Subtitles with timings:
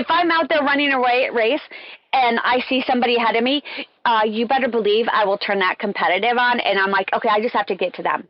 [0.00, 1.60] if I'm out there running a race
[2.12, 3.62] and I see somebody ahead of me,
[4.04, 7.40] uh, you better believe I will turn that competitive on, and I'm like, okay, I
[7.40, 8.26] just have to get to them.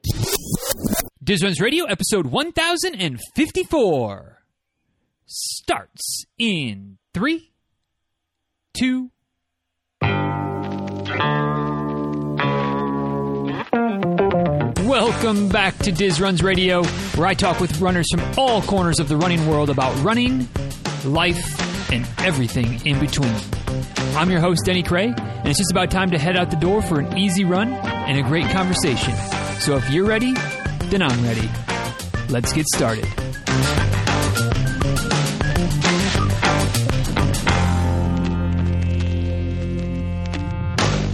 [1.22, 4.42] Diz Runs Radio, episode 1054,
[5.26, 7.52] starts in three,
[8.74, 9.10] two.
[14.90, 16.82] Welcome back to Diz Runs Radio,
[17.14, 20.48] where I talk with runners from all corners of the running world about running,
[21.04, 23.34] life, and everything in between.
[24.16, 26.82] I'm your host, Denny Krahe, and it's just about time to head out the door
[26.82, 29.14] for an easy run and a great conversation.
[29.60, 30.34] So if you're ready,
[30.84, 31.48] then I'm ready.
[32.28, 33.06] Let's get started.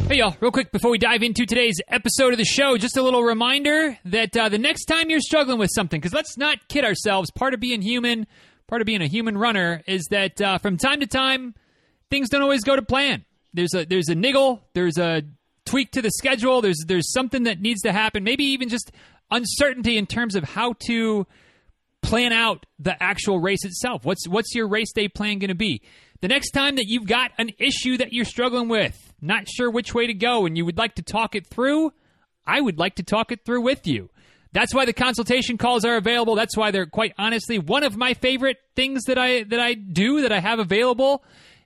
[0.09, 3.03] Hey, y'all, real quick before we dive into today's episode of the show, just a
[3.03, 6.85] little reminder that uh, the next time you're struggling with something, because let's not kid
[6.85, 8.27] ourselves, part of being human,
[8.69, 11.55] part of being a human runner is that uh, from time to time,
[12.11, 13.25] things don't always go to plan.
[13.55, 15.23] There's a there's a niggle, there's a
[15.65, 18.93] tweak to the schedule, there's there's something that needs to happen, maybe even just
[19.31, 21.27] uncertainty in terms of how to
[22.03, 24.05] plan out the actual race itself.
[24.05, 25.83] What's what's your race day plan going to be?
[26.21, 29.95] The next time that you've got an issue that you're struggling with, not sure which
[29.95, 31.93] way to go, and you would like to talk it through,
[32.47, 34.09] I would like to talk it through with you.
[34.57, 36.35] That's why the consultation calls are available.
[36.35, 40.23] That's why they're quite honestly one of my favorite things that I that I do
[40.23, 41.23] that I have available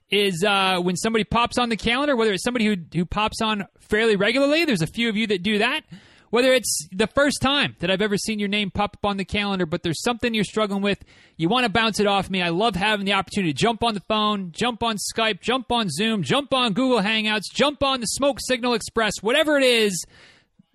[0.09, 3.65] is uh, when somebody pops on the calendar, whether it's somebody who who pops on
[3.79, 4.65] fairly regularly.
[4.65, 5.85] There's a few of you that do that
[6.31, 9.25] whether it's the first time that I've ever seen your name pop up on the
[9.25, 11.03] calendar, but there's something you're struggling with,
[11.35, 12.41] you want to bounce it off me.
[12.41, 15.89] I love having the opportunity to jump on the phone, jump on Skype, jump on
[15.89, 20.05] Zoom, jump on Google Hangouts, jump on the Smoke Signal Express, whatever it is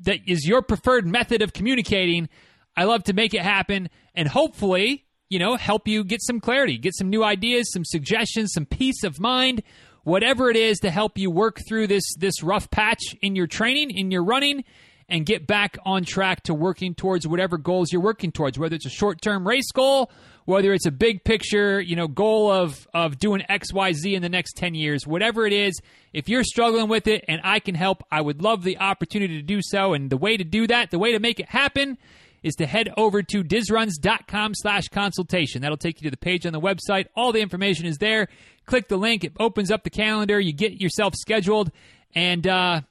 [0.01, 2.29] that is your preferred method of communicating.
[2.77, 6.79] I love to make it happen and hopefully, you know, help you get some clarity,
[6.79, 9.63] get some new ideas, some suggestions, some peace of mind,
[10.05, 13.91] whatever it is to help you work through this this rough patch in your training,
[13.91, 14.65] in your running
[15.09, 18.87] and get back on track to working towards whatever goals you're working towards, whether it's
[18.87, 20.11] a short term race goal,
[20.45, 24.55] whether it's a big picture, you know, goal of, of doing XYZ in the next
[24.57, 25.81] 10 years, whatever it is,
[26.13, 29.43] if you're struggling with it and I can help, I would love the opportunity to
[29.43, 29.93] do so.
[29.95, 31.99] And the way to do that, the way to make it happen,
[32.43, 35.63] is to head over to dizruns.com slash consultation.
[35.63, 37.07] That'll take you to the page on the website.
[37.17, 38.29] All the information is there.
[38.67, 39.25] Click the link.
[39.25, 40.39] It opens up the calendar.
[40.39, 41.73] You get yourself scheduled.
[42.15, 42.83] And uh,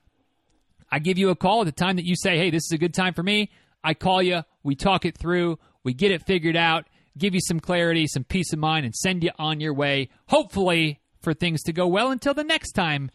[0.91, 2.77] I give you a call at the time that you say, hey, this is a
[2.77, 3.51] good time for me.
[3.83, 6.85] I call you, we talk it through, we get it figured out,
[7.17, 10.99] give you some clarity, some peace of mind, and send you on your way, hopefully,
[11.21, 13.11] for things to go well until the next time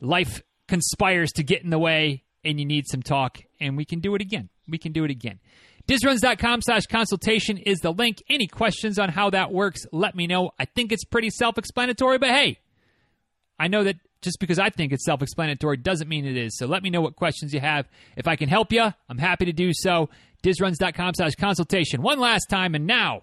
[0.00, 4.00] life conspires to get in the way and you need some talk, and we can
[4.00, 4.48] do it again.
[4.68, 5.40] We can do it again.
[5.88, 8.22] Dizruns.com slash consultation is the link.
[8.28, 10.52] Any questions on how that works, let me know.
[10.58, 12.58] I think it's pretty self explanatory, but hey,
[13.58, 16.56] I know that just because I think it's self explanatory doesn't mean it is.
[16.56, 17.86] So let me know what questions you have.
[18.16, 20.08] If I can help you, I'm happy to do so.
[20.42, 22.02] Dizruns.com slash consultation.
[22.02, 23.22] One last time, and now,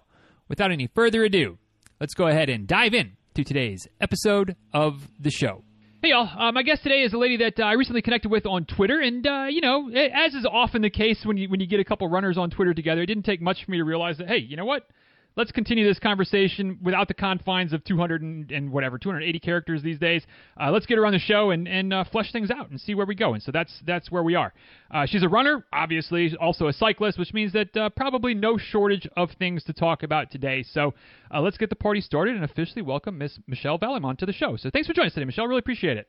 [0.50, 1.58] without any further ado,
[2.00, 5.64] let's go ahead and dive in to today's episode of the show.
[6.02, 8.46] Hey y'all, uh, my guest today is a lady that uh, I recently connected with
[8.46, 11.68] on Twitter, and uh, you know, as is often the case when you when you
[11.68, 14.20] get a couple runners on Twitter together, it didn't take much for me to realize
[14.20, 14.88] that hey, you know what?
[15.36, 20.00] Let's continue this conversation without the confines of 200 and, and whatever 280 characters these
[20.00, 20.24] days.
[20.60, 22.96] Uh, let's get her on the show and and uh, flesh things out and see
[22.96, 23.34] where we go.
[23.34, 24.54] And so that's that's where we are.
[24.92, 29.08] Uh, she's a runner, obviously, also a cyclist, which means that uh, probably no shortage
[29.18, 30.64] of things to talk about today.
[30.64, 30.94] So
[31.34, 34.56] uh, let's get the party started and officially welcome Miss Michelle Valimon to the show.
[34.58, 35.48] So thanks for joining us today, Michelle.
[35.48, 36.08] Really appreciate it.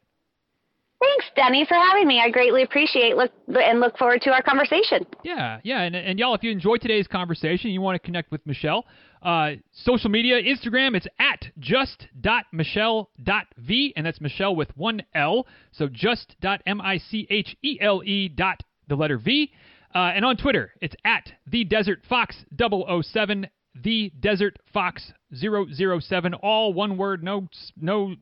[0.99, 2.21] Thanks, Denny, for having me.
[2.21, 5.05] I greatly appreciate look and look forward to our conversation.
[5.23, 8.41] Yeah, yeah, and, and y'all, if you enjoyed today's conversation, you want to connect with
[8.47, 8.87] Michelle,
[9.23, 15.47] uh, social media, Instagram, it's at just.michelle.v, and that's Michelle with one L.
[15.73, 19.53] So just.m-i-c-h-e-l-e dot the letter V.
[19.95, 23.47] Uh, and on Twitter, it's at the Desert Fox 007,
[23.83, 27.49] the Desert Fox 007, all one word, no
[27.81, 28.15] no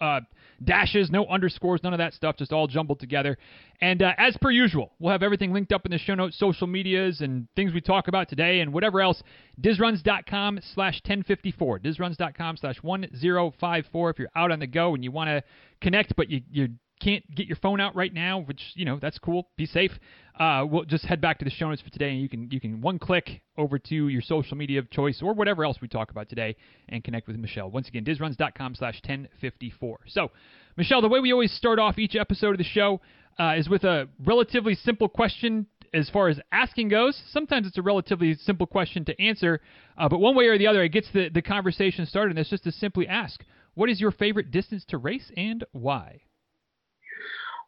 [0.00, 0.20] uh,
[0.62, 3.38] dashes, no underscores, none of that stuff, just all jumbled together.
[3.80, 6.66] And uh, as per usual, we'll have everything linked up in the show notes, social
[6.66, 9.22] medias, and things we talk about today, and whatever else.
[9.60, 11.80] Dizruns.com slash 1054.
[11.80, 15.42] Dizruns.com slash 1054 if you're out on the go and you want to
[15.80, 16.68] connect, but you, you
[17.00, 19.48] can't get your phone out right now, which you know that's cool.
[19.56, 19.92] Be safe.
[20.38, 22.60] Uh, we'll just head back to the show notes for today, and you can you
[22.60, 26.10] can one click over to your social media of choice or whatever else we talk
[26.10, 26.56] about today,
[26.88, 27.70] and connect with Michelle.
[27.70, 29.96] Once again, dizruns.com/1054.
[30.06, 30.30] So,
[30.76, 33.00] Michelle, the way we always start off each episode of the show
[33.38, 37.20] uh, is with a relatively simple question as far as asking goes.
[37.32, 39.60] Sometimes it's a relatively simple question to answer,
[39.98, 42.30] uh, but one way or the other, it gets the, the conversation started.
[42.30, 43.42] And it's just to simply ask,
[43.74, 46.20] what is your favorite distance to race and why?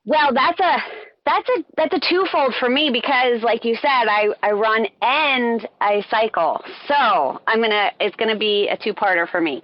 [0.04, 0.76] Well, that's a
[1.24, 5.68] that's a that's a twofold for me because like you said i i run and
[5.80, 6.60] i cycle.
[6.88, 9.62] So i'm gonna it's gonna be a two parter for me.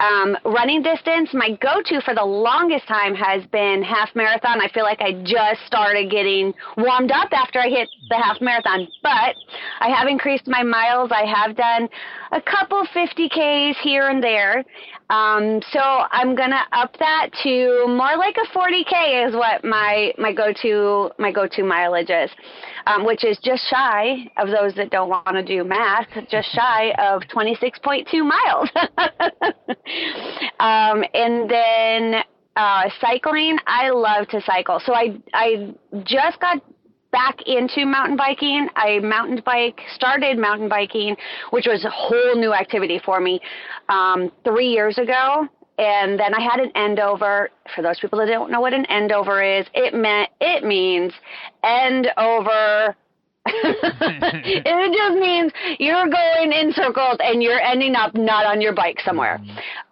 [0.00, 4.62] Um, running distance my go to for the longest time has been half marathon.
[4.62, 8.88] I feel like i just started getting warmed up after i hit the half marathon
[9.02, 9.36] but
[9.80, 11.10] i have increased my miles.
[11.12, 11.86] I have done
[12.32, 14.64] a couple 50ks here and there
[15.10, 20.32] um, so I'm gonna up that to more like a 40k is what my my
[20.32, 22.30] go-to my go-to mileage is,
[22.86, 26.92] um, which is just shy of those that don't want to do math, just shy
[26.98, 28.68] of 26.2 miles.
[30.58, 32.22] um, and then
[32.56, 34.80] uh, cycling, I love to cycle.
[34.84, 35.74] So I I
[36.04, 36.62] just got
[37.14, 38.68] back into mountain biking.
[38.74, 41.16] I mountain bike, started mountain biking,
[41.50, 43.40] which was a whole new activity for me
[43.88, 45.46] um, three years ago.
[45.78, 47.50] And then I had an end over.
[47.74, 51.12] For those people that don't know what an end over is, it meant it means
[51.62, 52.96] end over
[53.46, 58.98] it just means you're going in circles and you're ending up not on your bike
[59.04, 59.36] somewhere.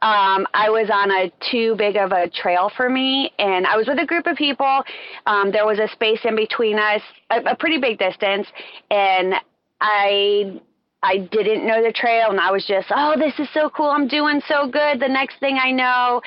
[0.01, 3.87] Um, I was on a too big of a trail for me, and I was
[3.87, 4.83] with a group of people.
[5.27, 8.47] Um, there was a space in between us, a, a pretty big distance,
[8.91, 9.35] and
[9.81, 10.61] I
[11.03, 13.91] I didn't know the trail and I was just, oh, this is so cool.
[13.91, 15.01] I'm doing so good.
[15.01, 16.23] The next thing I know,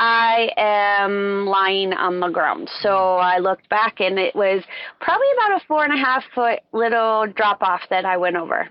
[0.00, 2.68] I am lying on the ground.
[2.80, 4.64] So I looked back and it was
[5.00, 8.68] probably about a four and a half foot little drop off that I went over.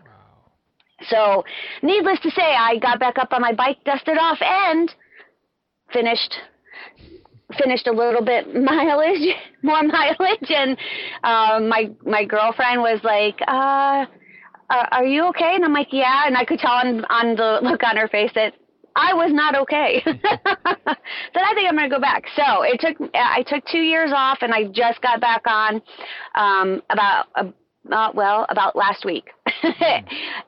[1.09, 1.43] So,
[1.83, 4.89] needless to say, I got back up on my bike, dusted off, and
[5.91, 6.35] finished
[7.59, 10.77] finished a little bit mileage, more mileage, and
[11.23, 14.05] um, my my girlfriend was like, uh,
[14.69, 17.83] "Are you okay?" And I'm like, "Yeah," and I could tell on on the look
[17.83, 18.53] on her face that
[18.95, 20.01] I was not okay.
[20.05, 22.23] then I think I'm going to go back.
[22.35, 25.81] So it took I took two years off, and I just got back on
[26.35, 27.27] um, about.
[27.35, 27.51] Uh,
[27.91, 29.29] uh, well, about last week.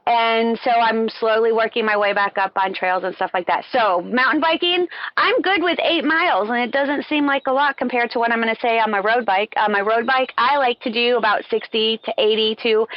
[0.08, 3.64] and so I'm slowly working my way back up on trails and stuff like that.
[3.72, 4.88] So mountain biking,
[5.18, 8.32] I'm good with eight miles, and it doesn't seem like a lot compared to what
[8.32, 9.54] I'm going to say on my road bike.
[9.56, 12.88] On my road bike, I like to do about 60 to 80 to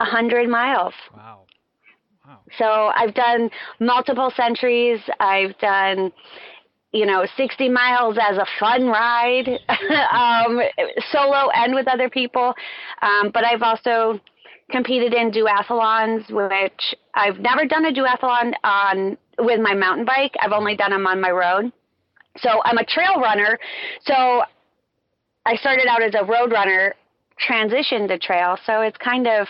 [0.00, 0.94] 100 miles.
[1.14, 1.40] Wow.
[2.58, 5.00] So I've done multiple centuries.
[5.20, 6.12] I've done,
[6.92, 10.60] you know, 60 miles as a fun ride, um,
[11.10, 12.54] solo and with other people.
[13.02, 14.20] Um, but I've also
[14.70, 20.34] competed in duathlons, which I've never done a duathlon on with my mountain bike.
[20.40, 21.72] I've only done them on my road.
[22.38, 23.58] So I'm a trail runner.
[24.04, 24.42] So
[25.46, 26.94] I started out as a road runner,
[27.48, 28.56] transitioned to trail.
[28.66, 29.48] So it's kind of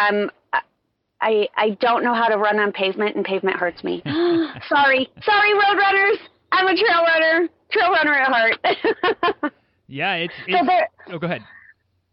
[0.00, 0.30] um,
[1.20, 4.02] I I don't know how to run on pavement, and pavement hurts me.
[4.68, 6.18] sorry, sorry, road runners.
[6.52, 9.52] I'm a trail runner, trail runner at heart.
[9.86, 10.34] yeah, it's.
[10.46, 11.42] it's so there, oh, go ahead.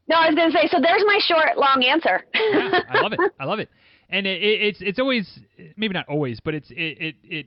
[0.08, 0.68] No, I was going to say.
[0.70, 2.24] So there's my short, long answer.
[2.34, 3.20] yeah, I love it.
[3.40, 3.70] I love it.
[4.10, 5.40] And it, it, it's it's always
[5.76, 7.46] maybe not always, but it's it, it it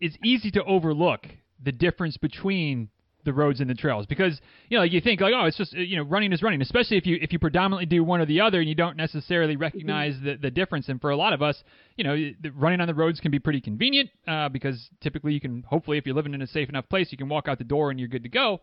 [0.00, 1.26] it's easy to overlook
[1.62, 2.88] the difference between
[3.24, 4.06] the roads and the trails.
[4.06, 6.96] Because you know you think like oh it's just you know running is running especially
[6.96, 10.14] if you if you predominantly do one or the other and you don't necessarily recognize
[10.14, 10.26] mm-hmm.
[10.26, 10.88] the, the difference.
[10.88, 11.62] And for a lot of us
[11.96, 15.62] you know running on the roads can be pretty convenient uh, because typically you can
[15.68, 17.90] hopefully if you're living in a safe enough place you can walk out the door
[17.90, 18.60] and you're good to go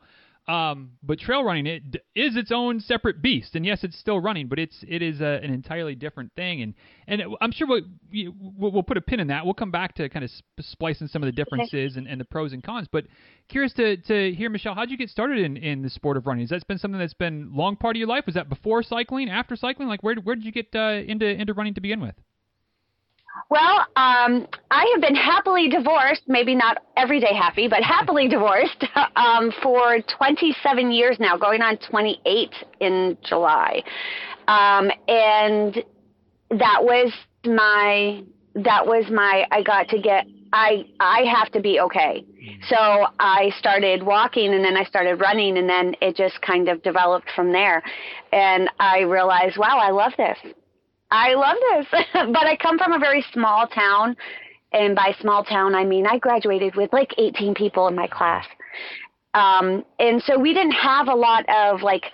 [0.47, 1.83] um, but trail running it
[2.15, 5.41] is its own separate beast, and yes, it's still running, but it's it is a,
[5.43, 6.61] an entirely different thing.
[6.61, 6.73] And
[7.05, 7.81] and I'm sure we'll,
[8.57, 9.43] we'll put a pin in that.
[9.43, 11.99] We'll come back to kind of splicing some of the differences okay.
[11.99, 12.87] and, and the pros and cons.
[12.89, 13.07] But
[13.49, 16.43] curious to to hear, Michelle, how'd you get started in, in the sport of running?
[16.43, 18.25] Has that been something that's been long part of your life?
[18.25, 19.89] Was that before cycling, after cycling?
[19.89, 22.15] Like where where did you get uh, into into running to begin with?
[23.49, 28.85] Well, um, I have been happily divorced, maybe not every day happy, but happily divorced
[29.15, 33.83] um, for 27 years now, going on 28 in July.
[34.47, 35.83] Um, and
[36.51, 37.11] that was
[37.45, 38.23] my,
[38.55, 42.23] that was my, I got to get, I, I have to be okay.
[42.69, 46.81] So I started walking and then I started running and then it just kind of
[46.83, 47.83] developed from there.
[48.31, 50.37] And I realized, wow, I love this.
[51.11, 54.15] I love this, but I come from a very small town,
[54.73, 58.45] and by small town I mean I graduated with like 18 people in my class,
[59.33, 62.05] um, and so we didn't have a lot of like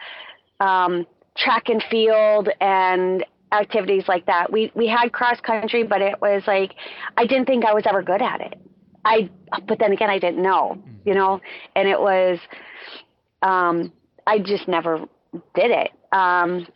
[0.59, 4.51] um, track and field and activities like that.
[4.51, 6.75] We we had cross country, but it was like
[7.17, 8.59] I didn't think I was ever good at it.
[9.05, 9.29] I
[9.67, 11.41] but then again I didn't know, you know,
[11.75, 12.39] and it was
[13.41, 13.91] um,
[14.25, 14.99] I just never
[15.55, 15.91] did it.
[16.11, 16.67] Um,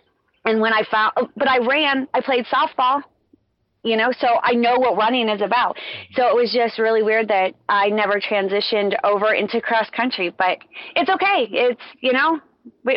[0.47, 3.01] and when I found, oh, but I ran, I played softball,
[3.83, 5.77] you know, so I know what running is about.
[6.13, 10.59] So it was just really weird that I never transitioned over into cross country, but
[10.95, 11.49] it's okay.
[11.51, 12.39] It's, you know,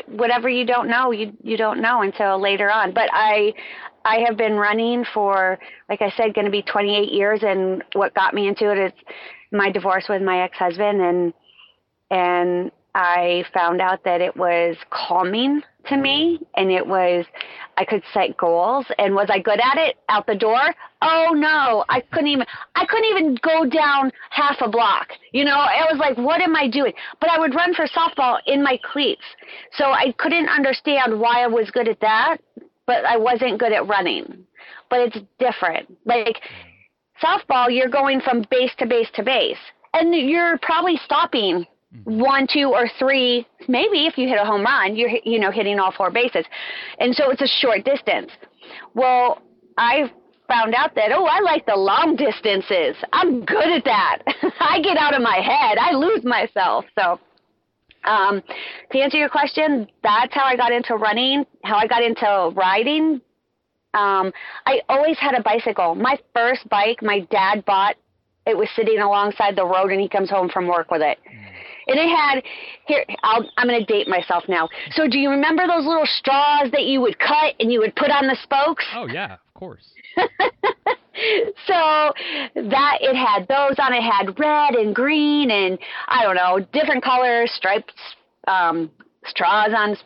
[0.06, 2.94] whatever you don't know, you, you don't know until later on.
[2.94, 3.52] But I,
[4.04, 7.40] I have been running for, like I said, going to be 28 years.
[7.42, 8.92] And what got me into it is
[9.50, 11.34] my divorce with my ex-husband and,
[12.12, 17.24] and I found out that it was calming to me and it was
[17.76, 20.60] I could set goals and was I good at it out the door?
[21.02, 25.08] Oh no, I couldn't even I couldn't even go down half a block.
[25.32, 26.92] You know, I was like what am I doing?
[27.20, 29.24] But I would run for softball in my cleats.
[29.72, 32.38] So I couldn't understand why I was good at that,
[32.86, 34.44] but I wasn't good at running.
[34.90, 35.96] But it's different.
[36.04, 36.40] Like
[37.22, 39.58] softball, you're going from base to base to base
[39.94, 41.69] and you're probably stopping Mm-hmm.
[42.04, 45.78] One, two, or three, maybe if you hit a home run, you're you know hitting
[45.78, 46.44] all four bases,
[46.98, 48.30] and so it's a short distance.
[48.94, 49.42] Well,
[49.76, 50.10] I
[50.48, 52.96] found out that oh, I like the long distances.
[53.12, 54.18] I'm good at that.
[54.60, 55.78] I get out of my head.
[55.78, 56.84] I lose myself.
[56.96, 57.18] So,
[58.04, 58.40] um,
[58.92, 61.44] to answer your question, that's how I got into running.
[61.64, 63.20] How I got into riding.
[63.94, 64.32] Um,
[64.64, 65.96] I always had a bicycle.
[65.96, 67.96] My first bike, my dad bought.
[68.46, 71.18] It was sitting alongside the road, and he comes home from work with it.
[71.28, 71.49] Mm
[71.90, 72.42] and it had
[72.86, 73.04] here.
[73.22, 74.68] I'll, I'm going to date myself now.
[74.92, 78.10] So, do you remember those little straws that you would cut and you would put
[78.10, 78.84] on the spokes?
[78.94, 79.92] Oh yeah, of course.
[81.66, 82.12] so
[82.54, 85.78] that it had those on it had red and green and
[86.08, 87.92] I don't know different colors striped
[88.46, 88.90] um,
[89.26, 89.96] straws on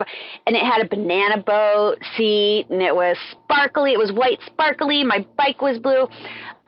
[0.45, 5.03] and it had a banana boat seat and it was sparkly it was white sparkly
[5.03, 6.07] my bike was blue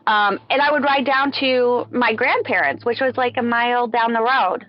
[0.08, 4.14] um, and I would ride down to my grandparents which was like a mile down
[4.14, 4.66] the road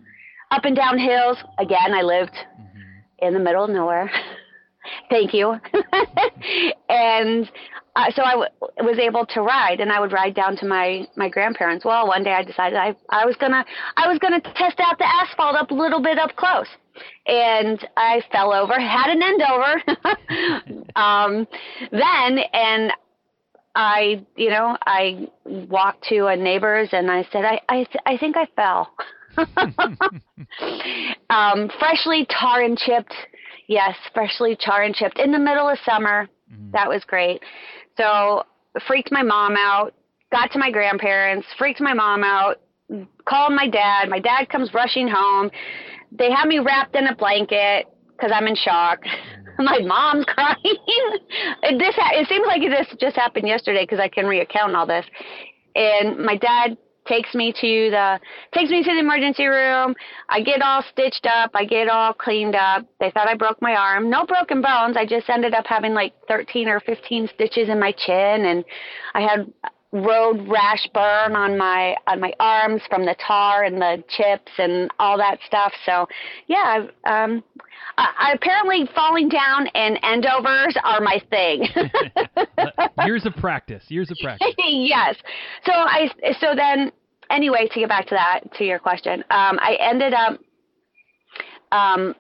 [0.51, 1.39] up and down hills.
[1.59, 3.27] Again, I lived mm-hmm.
[3.27, 4.11] in the middle of nowhere.
[5.11, 5.53] Thank you.
[6.89, 7.51] and
[7.97, 11.07] uh, so I w- was able to ride, and I would ride down to my
[11.17, 11.85] my grandparents.
[11.85, 13.65] Well, one day I decided I I was gonna
[13.97, 16.69] I was gonna test out the asphalt up a little bit up close,
[17.27, 20.83] and I fell over, had an end over.
[20.97, 21.47] um,
[21.91, 22.93] then and
[23.75, 28.17] I, you know, I walked to a neighbor's and I said, I, I, th- I
[28.17, 28.93] think I fell.
[31.31, 33.15] um, freshly tar and chipped.
[33.67, 36.29] Yes, freshly tar and chipped in the middle of summer.
[36.53, 36.71] Mm-hmm.
[36.73, 37.43] That was great.
[37.97, 38.45] So
[38.87, 39.95] freaked my mom out.
[40.33, 41.47] Got to my grandparents.
[41.59, 42.61] Freaked my mom out.
[43.27, 44.09] Called my dad.
[44.09, 45.51] My dad comes rushing home.
[46.11, 49.01] They have me wrapped in a blanket because I'm in shock.
[49.59, 50.57] My mom's crying.
[50.65, 55.05] it, this it seems like this just happened yesterday because I can reaccount all this.
[55.75, 56.77] And my dad
[57.09, 58.21] takes me to the
[58.53, 59.95] takes me to the emergency room.
[60.29, 61.51] I get all stitched up.
[61.55, 62.87] I get all cleaned up.
[63.01, 64.11] They thought I broke my arm.
[64.11, 64.97] No broken bones.
[64.97, 68.65] I just ended up having like 13 or 15 stitches in my chin, and
[69.15, 69.53] I had
[69.93, 74.91] road rash burn on my on my arms from the tar and the chips and
[74.99, 75.73] all that stuff.
[75.87, 76.07] So,
[76.47, 77.43] yeah, um,
[77.97, 81.69] I, apparently falling down and endovers are my thing.
[83.07, 83.85] years of practice.
[83.89, 84.55] Years of practice.
[84.59, 85.17] yes.
[85.65, 86.09] So I
[86.41, 86.93] so then
[87.31, 90.39] anyway, to get back to that, to your question, um, I ended up
[91.73, 92.15] um,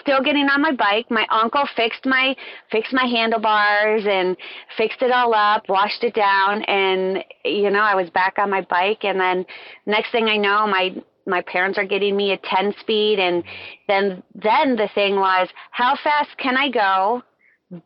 [0.00, 1.10] still getting on my bike.
[1.10, 2.36] My uncle fixed my
[2.70, 4.36] fixed my handlebars and
[4.76, 8.62] fixed it all up, washed it down, and you know I was back on my
[8.62, 9.04] bike.
[9.04, 9.44] And then
[9.86, 10.94] next thing I know, my
[11.26, 13.42] my parents are getting me a 10 speed, and
[13.88, 17.22] then then the thing was, how fast can I go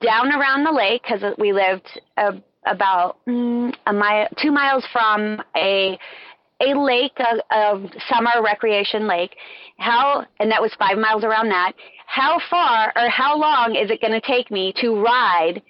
[0.01, 1.03] down around the lake?
[1.03, 1.89] Because we lived.
[2.17, 2.33] Uh,
[2.69, 5.97] about mm, a mile, two miles from a
[6.61, 9.37] a lake, a, a summer recreation lake.
[9.79, 11.73] How, and that was five miles around that.
[12.07, 15.63] How far or how long is it going to take me to ride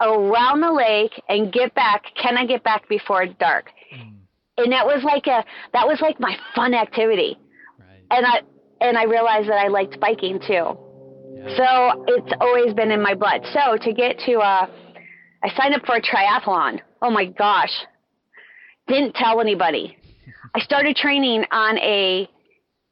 [0.00, 2.04] around the lake and get back?
[2.20, 3.70] Can I get back before dark?
[3.94, 4.12] Mm.
[4.58, 7.38] And that was like a, that was like my fun activity.
[7.78, 8.02] Right.
[8.10, 8.40] And I,
[8.80, 10.76] and I realized that I liked biking too.
[11.34, 11.56] Yeah.
[11.56, 13.40] So it's always been in my blood.
[13.52, 14.66] So to get to, uh,
[15.42, 16.80] I signed up for a triathlon.
[17.02, 17.72] Oh my gosh.
[18.88, 19.96] Didn't tell anybody.
[20.54, 22.28] I started training on a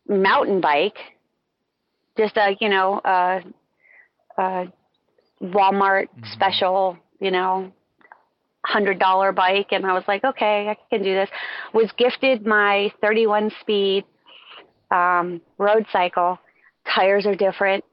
[0.09, 0.97] mountain bike,
[2.17, 3.43] just a, you know, a,
[4.37, 4.73] a
[5.43, 6.33] Walmart mm-hmm.
[6.33, 7.73] special, you know,
[8.67, 11.29] hundred dollar bike and I was like, okay, I can do this.
[11.73, 14.05] Was gifted my 31 speed
[14.91, 16.39] um, road cycle.
[16.95, 17.85] Tires are different.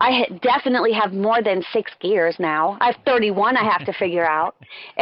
[0.00, 2.76] I definitely have more than six gears now.
[2.80, 4.56] I have 31 I have to figure out.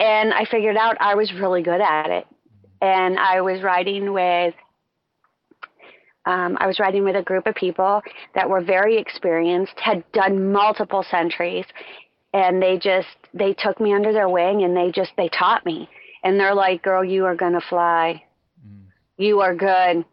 [0.00, 2.26] and I figured out I was really good at it.
[2.80, 4.54] And I was riding with
[6.26, 8.02] um, I was riding with a group of people
[8.34, 11.64] that were very experienced, had done multiple centuries,
[12.34, 15.88] and they just they took me under their wing and they just they taught me.
[16.22, 18.22] And they're like, "Girl, you are gonna fly.
[18.66, 18.86] Mm.
[19.16, 20.04] You are good.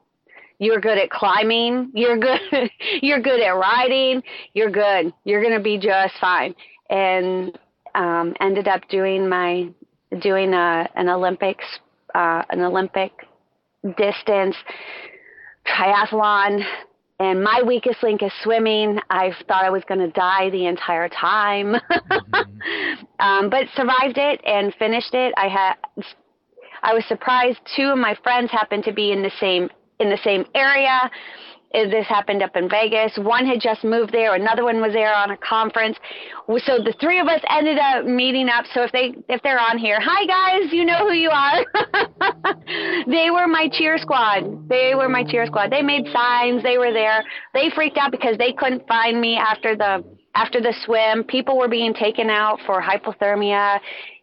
[0.59, 1.91] You're good at climbing.
[1.93, 2.39] You're good.
[3.01, 4.24] you're good at riding.
[4.53, 5.13] You're good.
[5.24, 6.55] You're gonna be just fine."
[6.89, 7.57] And
[7.93, 9.69] um, ended up doing my
[10.21, 11.65] doing a, an Olympics
[12.13, 13.12] uh, an Olympic
[13.97, 14.55] distance
[15.67, 16.63] triathlon
[17.19, 19.00] and my weakest link is swimming.
[19.09, 23.05] I thought I was going to die the entire time, mm-hmm.
[23.19, 25.33] um, but survived it and finished it.
[25.38, 25.75] I had,
[26.83, 27.59] I was surprised.
[27.75, 31.09] Two of my friends happened to be in the same in the same area
[31.83, 33.17] this happened up in Vegas.
[33.17, 34.35] One had just moved there.
[34.35, 35.97] Another one was there on a conference.
[36.47, 38.65] So the three of us ended up meeting up.
[38.73, 41.65] So if they if they're on here, hi guys, you know who you are.
[43.07, 44.69] they were my cheer squad.
[44.69, 45.71] They were my cheer squad.
[45.71, 46.63] They made signs.
[46.63, 47.23] They were there.
[47.53, 50.03] They freaked out because they couldn't find me after the
[50.35, 51.23] after the swim.
[51.25, 53.79] People were being taken out for hypothermia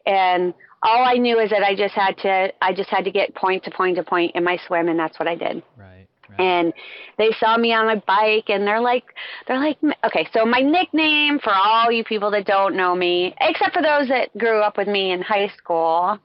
[0.07, 3.35] and all I knew is that I just had to I just had to get
[3.35, 5.63] point to point to point in my swim and that's what I did.
[5.77, 5.93] Right.
[6.39, 6.73] And
[7.19, 9.05] they saw me on my bike and they're like,
[9.47, 13.75] they're like, okay, so my nickname for all you people that don't know me, except
[13.75, 16.19] for those that grew up with me in high school,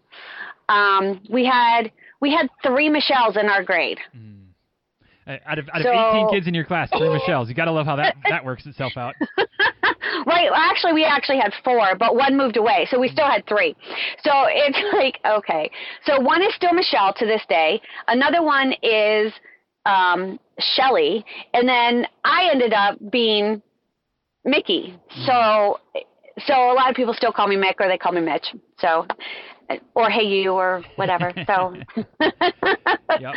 [0.70, 4.00] um, we had, we had three Michelles in our grade.
[4.16, 4.37] Mm.
[5.46, 7.50] Out of, out so, of 18 kids in your class, three Michelles.
[7.50, 9.14] You got to love how that, that works itself out.
[10.26, 10.50] right.
[10.50, 13.76] Well, actually, we actually had four, but one moved away, so we still had three.
[14.24, 15.70] So it's like okay.
[16.06, 17.82] So one is still Michelle to this day.
[18.08, 19.34] Another one is
[19.86, 23.62] um, Shelly, and then I ended up being
[24.46, 24.98] Mickey.
[25.26, 25.80] So,
[26.46, 28.48] so a lot of people still call me Mick, or they call me Mitch.
[28.80, 29.06] So,
[29.94, 31.32] or Hey You, or whatever.
[31.46, 31.76] So,
[32.20, 33.34] yep.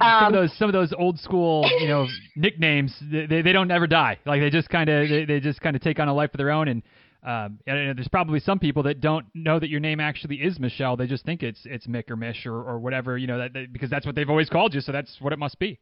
[0.00, 2.06] um, of those some of those old school, you know,
[2.36, 4.18] nicknames they they don't ever die.
[4.26, 6.38] Like they just kind of they, they just kind of take on a life of
[6.38, 6.82] their own and.
[7.20, 10.96] Um, there's probably some people that don't know that your name actually is Michelle.
[10.96, 13.72] They just think it's it's Mick or Mish or, or whatever, you know, that, that,
[13.72, 14.80] because that's what they've always called you.
[14.80, 15.80] So that's what it must be.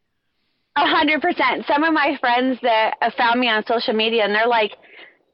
[0.77, 1.63] A hundred percent.
[1.67, 4.71] Some of my friends that found me on social media and they're like,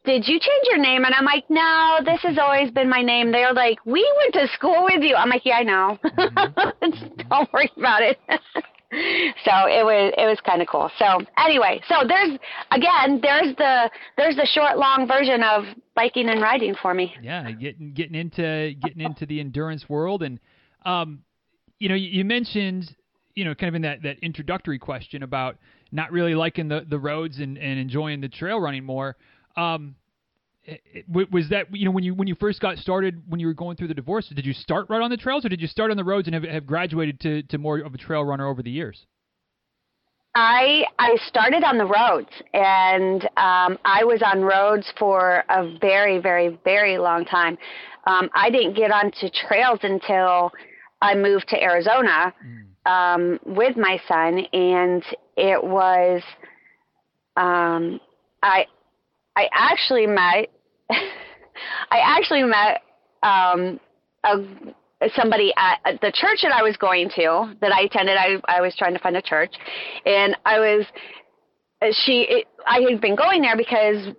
[0.06, 1.06] did you change your name?
[1.06, 3.32] And I'm like, no, this has always been my name.
[3.32, 5.16] They're like, we went to school with you.
[5.16, 5.98] I'm like, yeah, I know.
[6.04, 7.24] Mm-hmm.
[7.30, 8.18] Don't worry about it.
[8.30, 10.92] so it was it was kind of cool.
[11.00, 12.38] So anyway, so there's
[12.72, 15.64] again there's the there's the short long version of
[15.96, 17.14] biking and riding for me.
[17.22, 20.40] Yeah, getting getting into getting into the endurance world and
[20.86, 21.24] um
[21.80, 22.96] you know you, you mentioned
[23.36, 25.58] you know, kind of in that, that introductory question about
[25.92, 29.16] not really liking the, the roads and, and enjoying the trail running more.
[29.56, 29.96] Um,
[30.66, 33.54] it, was that you know when you when you first got started when you were
[33.54, 35.92] going through the divorce did you start right on the trails or did you start
[35.92, 38.64] on the roads and have, have graduated to, to more of a trail runner over
[38.64, 39.06] the years
[40.36, 46.18] I I started on the roads and um, I was on roads for a very
[46.18, 47.58] very very long time.
[48.08, 50.50] Um, I didn't get onto trails until
[51.02, 52.34] I moved to Arizona.
[52.42, 55.04] Mm um, with my son, and
[55.38, 56.22] it was
[57.38, 58.00] um,
[58.42, 58.66] I
[59.36, 60.52] I actually met
[60.90, 62.82] I actually met
[63.22, 63.80] um,
[64.24, 68.18] a, somebody at the church that I was going to that I attended.
[68.18, 69.54] I I was trying to find a church,
[70.06, 70.86] and I was
[72.06, 74.16] she it, I had been going there because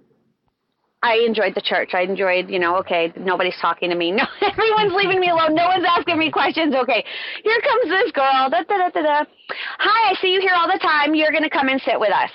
[1.03, 1.91] I enjoyed the church.
[1.93, 4.11] I enjoyed, you know, okay, nobody's talking to me.
[4.17, 5.55] No, everyone's leaving me alone.
[5.55, 6.75] No one's asking me questions.
[6.75, 7.05] Okay,
[7.43, 8.49] here comes this girl.
[8.49, 9.25] Da, da, da, da, da.
[9.79, 11.15] Hi, I see you here all the time.
[11.15, 12.31] You're going to come and sit with us.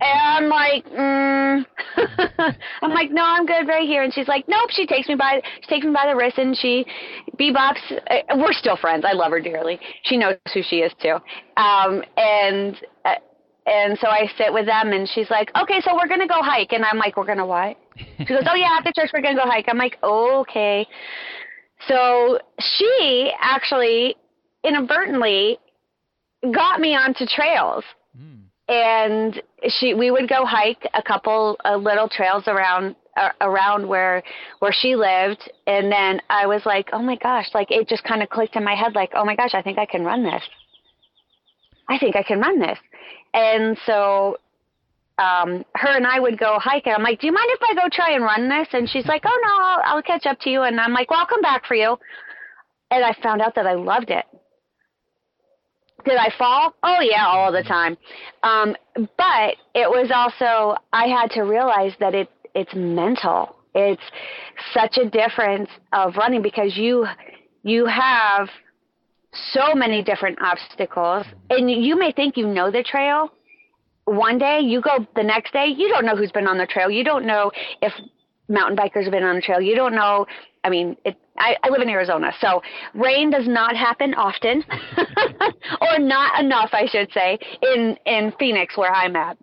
[0.00, 1.66] And I'm like, mm.
[2.82, 4.02] I'm like, no, I'm good right here.
[4.02, 4.70] And she's like, nope.
[4.70, 6.86] She takes me by, she takes me by the wrist and she
[7.38, 7.80] bebops.
[8.10, 9.04] Uh, we're still friends.
[9.06, 9.78] I love her dearly.
[10.04, 11.16] She knows who she is too.
[11.56, 13.16] Um, and uh,
[13.66, 16.72] and so I sit with them, and she's like, "Okay, so we're gonna go hike,"
[16.72, 17.76] and I'm like, "We're gonna what?"
[18.18, 20.86] She goes, "Oh yeah, after church we're gonna go hike." I'm like, "Okay."
[21.86, 24.16] So she actually
[24.64, 25.58] inadvertently
[26.52, 27.84] got me onto trails.
[28.68, 34.22] And she we would go hike a couple of little trails around uh, around where
[34.60, 38.22] where she lived, and then I was like, "Oh my gosh!" Like it just kind
[38.22, 40.42] of clicked in my head, like, "Oh my gosh, I think I can run this."
[41.88, 42.78] I think I can run this.
[43.34, 44.36] And so
[45.18, 46.92] um, her and I would go hiking.
[46.92, 48.68] I'm like, do you mind if I go try and run this?
[48.72, 50.62] And she's like, oh no, I'll, I'll catch up to you.
[50.62, 51.98] And I'm like, well, I'll come back for you.
[52.90, 54.24] And I found out that I loved it.
[56.04, 56.74] Did I fall?
[56.82, 57.96] Oh yeah, all the time.
[58.42, 63.56] Um, but it was also I had to realize that it it's mental.
[63.74, 64.02] It's
[64.74, 67.06] such a difference of running because you
[67.62, 68.48] you have
[69.52, 73.32] so many different obstacles, and you may think you know the trail.
[74.04, 76.90] One day you go, the next day you don't know who's been on the trail.
[76.90, 77.92] You don't know if
[78.48, 79.60] mountain bikers have been on the trail.
[79.60, 80.26] You don't know.
[80.64, 82.62] I mean, it, I, I live in Arizona, so
[82.94, 84.62] rain does not happen often,
[85.80, 89.36] or not enough, I should say, in in Phoenix where I'm at.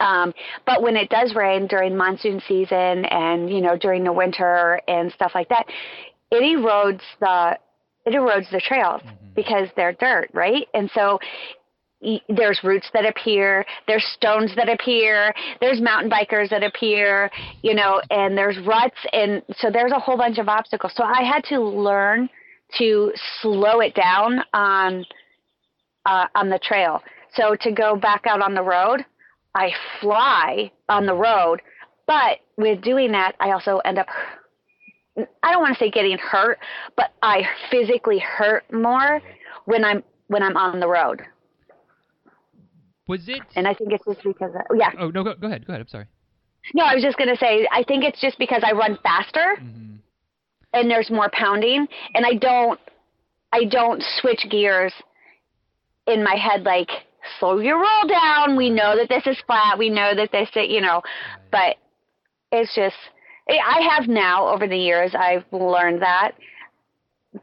[0.00, 0.34] Um,
[0.66, 5.10] but when it does rain during monsoon season and you know during the winter and
[5.12, 5.66] stuff like that,
[6.30, 7.58] it erodes the
[8.04, 9.26] it erodes the trails mm-hmm.
[9.34, 10.66] because they're dirt, right?
[10.74, 11.18] And so
[12.28, 17.30] there's roots that appear, there's stones that appear, there's mountain bikers that appear,
[17.62, 20.92] you know, and there's ruts, and so there's a whole bunch of obstacles.
[20.94, 22.28] So I had to learn
[22.78, 25.04] to slow it down on
[26.06, 27.02] uh, on the trail.
[27.34, 29.04] So to go back out on the road,
[29.54, 31.60] I fly on the road,
[32.06, 34.06] but with doing that, I also end up
[35.42, 36.58] I don't want to say getting hurt,
[36.96, 39.20] but I physically hurt more
[39.64, 41.22] when I'm when I'm on the road.
[43.08, 43.40] Was it?
[43.56, 44.90] And I think it's just because, of, yeah.
[44.98, 45.66] Oh no, go, go ahead.
[45.66, 45.80] Go ahead.
[45.80, 46.06] I'm sorry.
[46.74, 49.96] No, I was just gonna say I think it's just because I run faster, mm-hmm.
[50.74, 52.78] and there's more pounding, and I don't,
[53.52, 54.92] I don't switch gears
[56.06, 56.90] in my head like
[57.38, 58.56] slow your roll down.
[58.56, 59.78] We know that this is flat.
[59.78, 61.02] We know that this, you know,
[61.50, 61.76] but
[62.52, 62.96] it's just
[63.48, 66.32] I have now over the years I've learned that,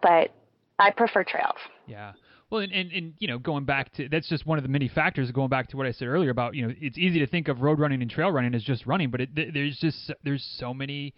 [0.01, 0.32] but
[0.78, 1.58] I prefer trails.
[1.88, 2.13] Yeah.
[2.49, 4.88] Well, and, and, and, you know, going back to that's just one of the many
[4.88, 5.31] factors.
[5.31, 7.62] Going back to what I said earlier about you know, it's easy to think of
[7.62, 11.13] road running and trail running as just running, but it, there's just there's so many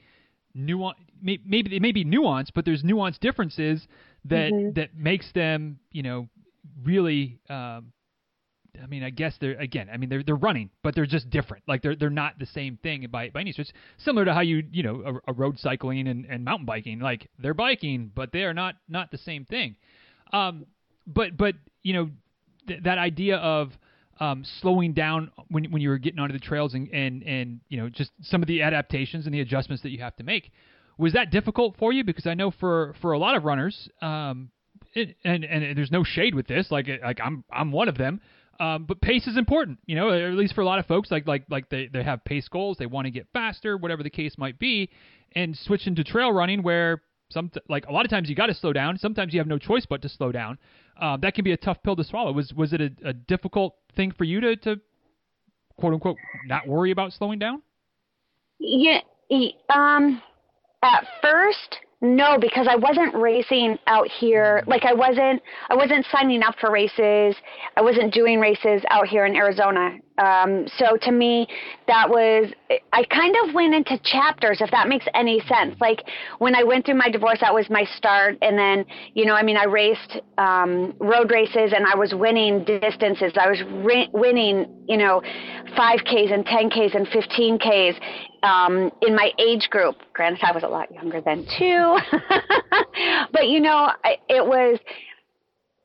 [0.53, 0.97] nuance.
[1.21, 3.87] Maybe it may be nuance, but there's nuance differences
[4.25, 4.73] that mm-hmm.
[4.75, 6.29] that makes them you know
[6.83, 7.39] really.
[7.49, 7.91] Um,
[8.81, 9.89] I mean, I guess they're again.
[9.91, 11.63] I mean, they're they're running, but they're just different.
[11.67, 13.71] Like they're they're not the same thing by by any stretch.
[13.97, 16.99] Similar to how you you know a, a road cycling and, and mountain biking.
[16.99, 19.75] Like they're biking, but they are not not the same thing.
[20.31, 20.65] Um,
[21.07, 22.09] but but you know
[22.67, 23.71] th- that idea of
[24.19, 27.77] um, slowing down when when you were getting onto the trails and, and and you
[27.77, 30.51] know just some of the adaptations and the adjustments that you have to make
[30.97, 32.03] was that difficult for you?
[32.03, 34.49] Because I know for for a lot of runners um,
[34.93, 38.21] it, and and there's no shade with this like like I'm I'm one of them
[38.59, 41.27] um, but pace is important you know at least for a lot of folks like
[41.27, 44.35] like like they, they have pace goals they want to get faster whatever the case
[44.37, 44.89] might be
[45.33, 48.53] and switching to trail running where some like a lot of times you got to
[48.53, 50.57] slow down sometimes you have no choice but to slow down
[50.99, 52.31] um, that can be a tough pill to swallow.
[52.31, 54.79] Was was it a, a difficult thing for you to, to
[55.79, 57.61] quote unquote not worry about slowing down?
[58.59, 58.99] Yeah.
[59.73, 60.21] Um.
[60.83, 64.63] At first, no, because I wasn't racing out here.
[64.67, 67.35] Like I wasn't, I wasn't signing up for races.
[67.75, 69.97] I wasn't doing races out here in Arizona.
[70.19, 71.47] Um, so to me,
[71.87, 72.51] that was,
[72.93, 75.75] I kind of went into chapters, if that makes any sense.
[75.81, 76.03] Like
[76.37, 78.37] when I went through my divorce, that was my start.
[78.43, 82.63] And then, you know, I mean, I raced um, road races and I was winning
[82.63, 83.33] distances.
[83.39, 85.21] I was re- winning, you know,
[85.75, 87.99] 5Ks and 10Ks and 15Ks
[88.47, 89.95] um, in my age group.
[90.13, 91.97] Granted, I was a lot younger then too.
[93.31, 94.79] but, you know, I, it was,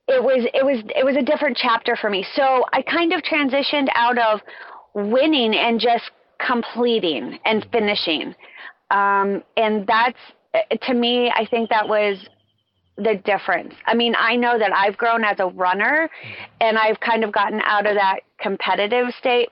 [0.09, 2.27] it was it was it was a different chapter for me.
[2.35, 4.41] So I kind of transitioned out of
[4.95, 6.11] winning and just
[6.45, 8.35] completing and finishing.
[8.91, 10.19] Um, and that's
[10.83, 12.19] to me, I think that was
[12.97, 13.75] the difference.
[13.87, 16.11] I mean, I know that I've grown as a runner
[16.61, 19.49] and I've kind of gotten out of that competitive state.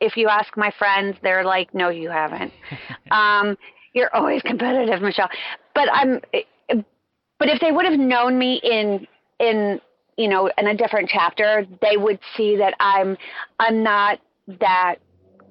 [0.00, 2.52] If you ask my friends, they're like, no, you haven't.
[3.10, 3.56] um,
[3.92, 5.30] you're always competitive, Michelle.
[5.74, 6.20] But I'm,
[7.38, 9.06] but if they would have known me in,
[9.40, 9.80] in
[10.16, 13.16] you know, in a different chapter, they would see that I'm
[13.60, 14.18] I'm not
[14.60, 14.96] that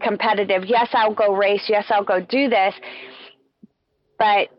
[0.01, 0.63] competitive.
[0.65, 1.65] Yes, I'll go race.
[1.69, 2.73] Yes, I'll go do this.
[4.17, 4.49] But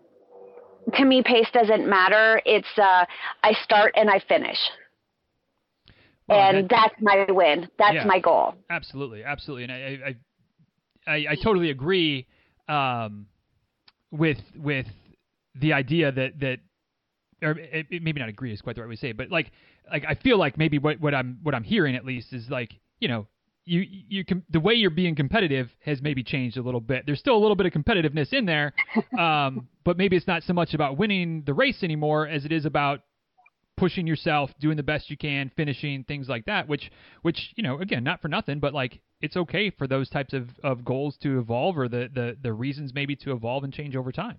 [0.95, 2.41] to me, pace doesn't matter.
[2.45, 3.05] It's uh,
[3.43, 4.59] I start and I finish.
[6.29, 7.69] Well, and that, that's my win.
[7.79, 8.55] That's yeah, my goal.
[8.69, 10.17] Absolutely, absolutely, and I,
[11.07, 12.27] I, I, I totally agree
[12.69, 13.27] um,
[14.11, 14.87] with with
[15.55, 16.59] the idea that that
[17.43, 19.31] or it, it, maybe not agree is quite the right way to say it, but
[19.31, 19.53] like
[19.91, 22.73] like I feel like maybe what what I'm what I'm hearing at least is like
[22.99, 23.27] you know
[23.67, 27.05] you you can the way you're being competitive has maybe changed a little bit.
[27.05, 28.73] There's still a little bit of competitiveness in there,
[29.19, 32.65] um, but maybe it's not so much about winning the race anymore as it is
[32.65, 33.01] about
[33.77, 36.69] pushing yourself, doing the best you can, finishing things like that.
[36.69, 36.91] Which
[37.23, 40.49] which you know again not for nothing, but like it's okay for those types of,
[40.63, 44.13] of goals to evolve or the, the the reasons maybe to evolve and change over
[44.13, 44.39] time.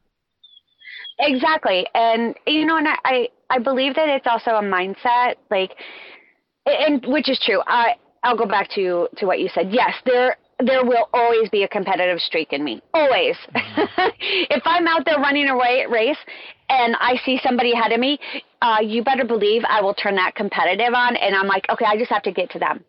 [1.19, 1.85] Exactly.
[1.93, 5.71] And you know, and I I believe that it's also a mindset like
[6.65, 7.61] and which is true.
[7.67, 7.95] I
[8.27, 9.69] I'll go back to to what you said.
[9.71, 12.81] Yes, there there will always be a competitive streak in me.
[12.93, 13.37] Always.
[13.55, 16.17] if I'm out there running a race
[16.69, 18.19] and I see somebody ahead of me,
[18.61, 21.95] uh, you better believe I will turn that competitive on and I'm like, okay, I
[21.95, 22.83] just have to get to them.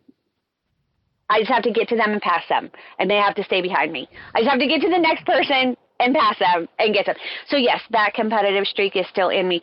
[1.29, 3.61] I just have to get to them and pass them, and they have to stay
[3.61, 4.09] behind me.
[4.33, 7.15] I just have to get to the next person and pass them and get them.
[7.47, 9.61] So yes, that competitive streak is still in me.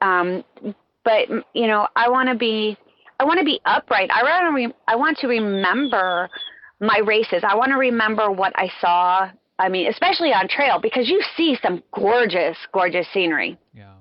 [0.00, 0.42] Um,
[1.04, 2.78] but you know, I want to be,
[3.22, 4.10] I want to be upright.
[4.10, 6.28] I want to, re- I want to remember
[6.80, 7.44] my races.
[7.46, 9.30] I want to remember what I saw.
[9.60, 13.56] I mean, especially on trail because you see some gorgeous, gorgeous scenery.
[13.72, 13.92] Yeah.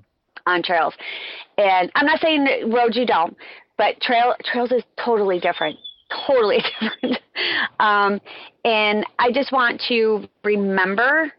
[0.47, 0.95] On trails,
[1.59, 3.37] and I'm not saying that roads you don't,
[3.77, 5.77] but trail trails is totally different
[6.27, 7.19] totally different.
[7.79, 8.19] um,
[8.65, 11.31] and I just want to remember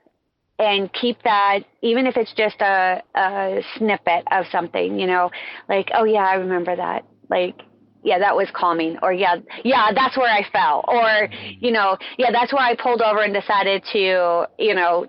[0.58, 5.30] and keep that, even if it's just a, a snippet of something, you know,
[5.68, 7.04] like, oh yeah, I remember that.
[7.28, 7.56] Like,
[8.02, 8.98] yeah, that was calming.
[9.02, 10.84] Or yeah, yeah, that's where I fell.
[10.88, 11.28] Or,
[11.60, 15.06] you know, yeah, that's where I pulled over and decided to, you know,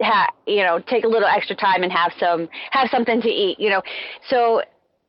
[0.00, 3.60] ha- you know, take a little extra time and have some, have something to eat,
[3.60, 3.82] you know.
[4.28, 4.62] So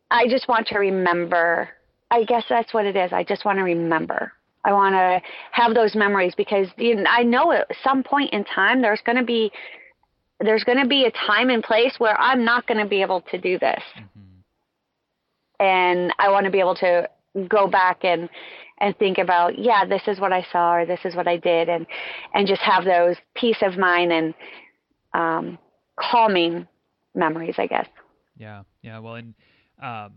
[0.09, 1.69] I just want to remember
[2.11, 3.13] I guess that's what it is.
[3.13, 4.33] I just want to remember.
[4.63, 8.43] I want to have those memories because you know, I know at some point in
[8.43, 9.51] time there's going to be
[10.39, 13.21] there's going to be a time and place where I'm not going to be able
[13.31, 13.81] to do this.
[13.97, 15.63] Mm-hmm.
[15.63, 17.07] And I want to be able to
[17.47, 18.29] go back and
[18.79, 21.69] and think about, yeah, this is what I saw or this is what I did
[21.69, 21.85] and
[22.33, 24.33] and just have those peace of mind and
[25.13, 25.57] um
[25.99, 26.67] calming
[27.15, 27.87] memories, I guess.
[28.37, 28.63] Yeah.
[28.81, 29.33] Yeah, well and
[29.81, 30.13] um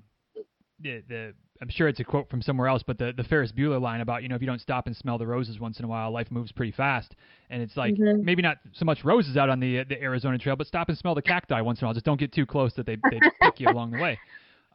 [0.81, 3.81] the the I'm sure it's a quote from somewhere else, but the the Ferris Bueller
[3.81, 5.89] line about you know if you don't stop and smell the roses once in a
[5.89, 7.15] while, life moves pretty fast.
[7.51, 8.25] And it's like mm-hmm.
[8.25, 11.15] maybe not so much roses out on the the Arizona Trail, but stop and smell
[11.15, 11.95] the cacti once in a while.
[11.95, 14.19] Just don't get too close that they they pick you along the way.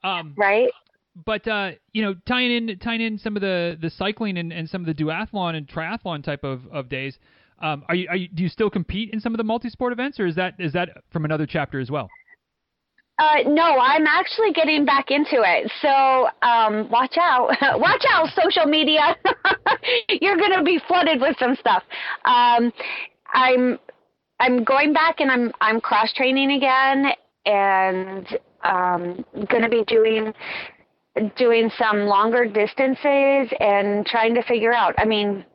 [0.03, 0.69] Um, right.
[1.25, 4.69] But uh, you know, tying in tying in some of the the cycling and, and
[4.69, 7.17] some of the duathlon and triathlon type of of days.
[7.61, 10.19] Um, are you, are you do you still compete in some of the multi-sport events,
[10.19, 12.09] or is that is that from another chapter as well?
[13.19, 15.69] Uh, no, I'm actually getting back into it.
[15.81, 19.17] So um, watch out, watch out, social media.
[20.21, 21.83] You're going to be flooded with some stuff.
[22.23, 22.71] Um,
[23.33, 23.77] I'm
[24.39, 27.07] I'm going back and I'm I'm cross training again,
[27.45, 28.25] and
[28.63, 30.33] um, going to be doing
[31.35, 34.95] doing some longer distances and trying to figure out.
[34.97, 35.45] I mean,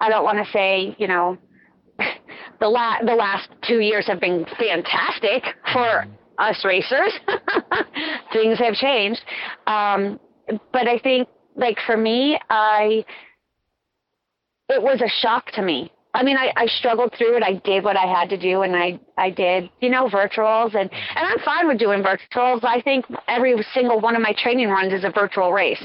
[0.00, 1.38] I don't want to say you know
[2.60, 6.06] the la- the last two years have been fantastic for
[6.38, 7.12] us racers.
[8.32, 9.20] Things have changed.
[9.66, 10.18] Um,
[10.72, 13.04] but I think, like for me, I
[14.68, 15.92] it was a shock to me.
[16.12, 17.42] I mean, I, I struggled through it.
[17.42, 20.90] I did what I had to do, and I I did, you know, virtuals, and
[20.90, 22.64] and I'm fine with doing virtuals.
[22.64, 25.82] I think every single one of my training runs is a virtual race.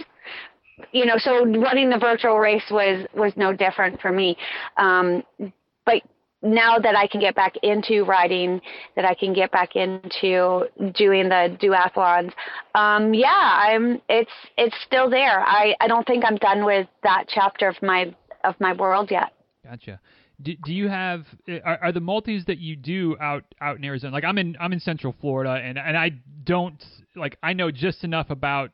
[0.92, 4.36] You know, so running the virtual race was was no different for me.
[4.78, 5.24] Um,
[5.86, 6.02] but
[6.42, 8.62] now that I can get back into riding,
[8.96, 12.32] that I can get back into doing the duathlons,
[12.74, 14.02] um, yeah, I'm.
[14.10, 15.42] It's it's still there.
[15.42, 19.32] I I don't think I'm done with that chapter of my of my world yet.
[19.68, 20.00] Gotcha.
[20.42, 23.84] Do, do you have eh, are, are the multis that you do out out in
[23.84, 24.14] Arizona?
[24.14, 26.12] Like I'm in I'm in Central Florida, and and I
[26.44, 26.84] don't
[27.16, 28.72] like I know just enough about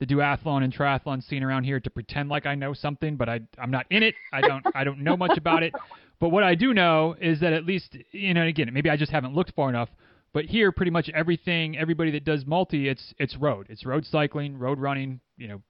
[0.00, 3.40] the duathlon and triathlon scene around here to pretend like I know something, but I
[3.56, 4.14] I'm not in it.
[4.32, 5.72] I don't I don't know much about it.
[6.18, 9.12] But what I do know is that at least, you know, again, maybe I just
[9.12, 9.88] haven't looked far enough.
[10.32, 14.58] But here, pretty much everything, everybody that does multi, it's it's road, it's road cycling,
[14.58, 15.62] road running, you know,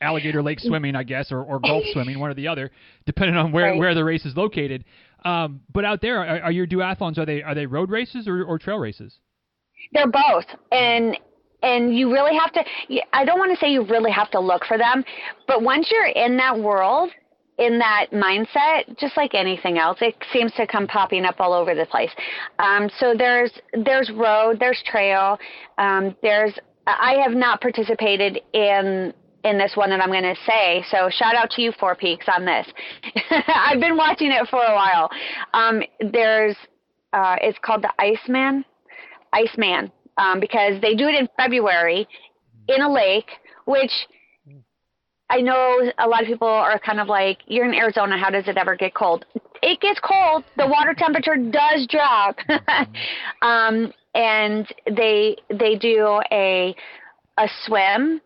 [0.00, 2.70] alligator lake swimming, I guess, or, or gulf swimming, one or the other,
[3.06, 3.78] depending on where, right.
[3.78, 4.84] where the race is located.
[5.24, 8.44] Um, but out there, are, are, your duathlons are they are they road races or,
[8.44, 9.18] or trail races?
[9.92, 11.16] They're both, and
[11.62, 12.64] and you really have to.
[13.12, 15.04] I don't want to say you really have to look for them,
[15.46, 17.10] but once you're in that world,
[17.58, 21.74] in that mindset, just like anything else, it seems to come popping up all over
[21.74, 22.10] the place.
[22.58, 23.52] Um, so there's
[23.84, 25.38] there's road, there's trail,
[25.78, 26.52] um, there's
[26.86, 30.84] I have not participated in in this one that I'm going to say.
[30.90, 32.66] So shout out to you, Four Peaks, on this.
[33.48, 35.10] I've been watching it for a while.
[35.52, 36.56] Um, there's
[37.12, 38.64] uh, it's called the Iceman,
[39.32, 42.08] Iceman, um, because they do it in February
[42.68, 43.30] in a lake,
[43.66, 43.90] which
[45.28, 48.48] I know a lot of people are kind of like, you're in Arizona, how does
[48.48, 49.24] it ever get cold?
[49.62, 50.44] It gets cold.
[50.56, 52.36] The water temperature does drop.
[53.42, 56.74] um, and they they do a
[57.38, 58.20] a swim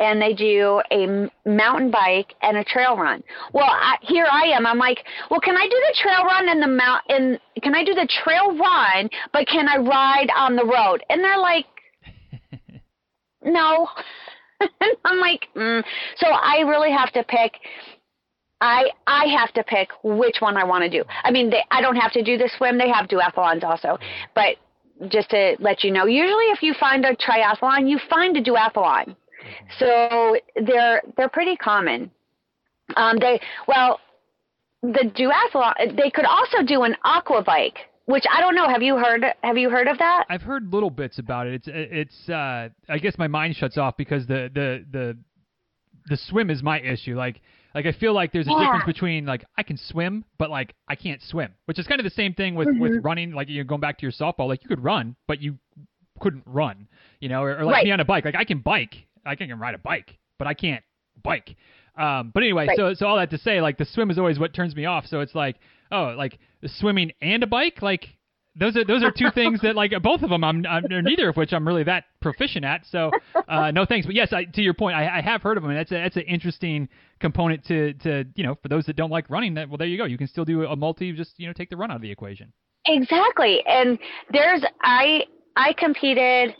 [0.00, 3.22] and they do a mountain bike and a trail run.
[3.52, 4.66] Well, I, here I am.
[4.66, 7.02] I'm like, well, can I do the trail run and the mount?
[7.08, 11.02] And can I do the trail run, but can I ride on the road?
[11.10, 11.66] And they're like,
[13.44, 13.88] no.
[15.04, 15.84] I'm like, mm.
[16.16, 17.52] so I really have to pick
[18.60, 21.04] I I have to pick which one I want to do.
[21.22, 22.78] I mean, they, I don't have to do the swim.
[22.78, 23.98] They have duathlons also,
[24.34, 24.56] but
[25.08, 29.14] just to let you know, usually if you find a triathlon, you find a duathlon.
[29.78, 32.10] So they're they're pretty common.
[32.96, 34.00] Um, they well,
[34.82, 35.96] the duathlon.
[35.96, 38.68] They could also do an aqua bike, which I don't know.
[38.68, 39.24] Have you heard?
[39.42, 40.24] Have you heard of that?
[40.30, 41.54] I've heard little bits about it.
[41.54, 42.28] It's it's.
[42.28, 45.18] Uh, I guess my mind shuts off because the the the
[46.08, 47.16] the swim is my issue.
[47.16, 47.40] Like
[47.74, 48.64] like I feel like there's a Yeah.
[48.64, 52.04] difference between like I can swim, but like I can't swim, which is kind of
[52.04, 52.80] the same thing with Mm-hmm.
[52.80, 53.32] with running.
[53.32, 55.58] Like you're going back to your softball, like you could run, but you
[56.20, 56.88] couldn't run,
[57.20, 57.84] you know, or, or like Right.
[57.84, 58.24] me on a bike.
[58.24, 60.82] Like I can bike, I can ride a bike, but I can't
[61.22, 61.56] bike.
[61.96, 62.76] Um, but anyway, Right.
[62.76, 65.06] so so all that to say, like the swim is always what turns me off.
[65.06, 65.56] So it's like,
[65.90, 68.06] oh, like swimming and a bike, like
[68.54, 71.36] those are those are two things that like both of them I'm, I'm neither of
[71.36, 72.82] which I'm really that proficient at.
[72.90, 73.10] So
[73.48, 74.06] uh, no thanks.
[74.06, 75.70] But yes, I, to your point, I, I have heard of them.
[75.70, 76.88] And that's a, that's an interesting
[77.20, 79.54] component to to you know for those that don't like running.
[79.54, 80.04] That well, there you go.
[80.04, 81.12] You can still do a multi.
[81.12, 82.52] Just you know take the run out of the equation.
[82.86, 83.60] Exactly.
[83.66, 83.98] And
[84.32, 85.22] there's I
[85.56, 86.54] I competed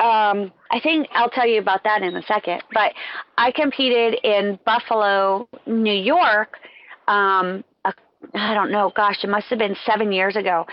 [0.00, 2.92] um I think I'll tell you about that in a second, but
[3.38, 6.58] I competed in Buffalo, New York
[7.08, 7.92] um a,
[8.34, 10.66] I don't know, gosh, it must have been 7 years ago.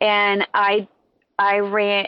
[0.00, 0.88] And I
[1.38, 2.06] I ran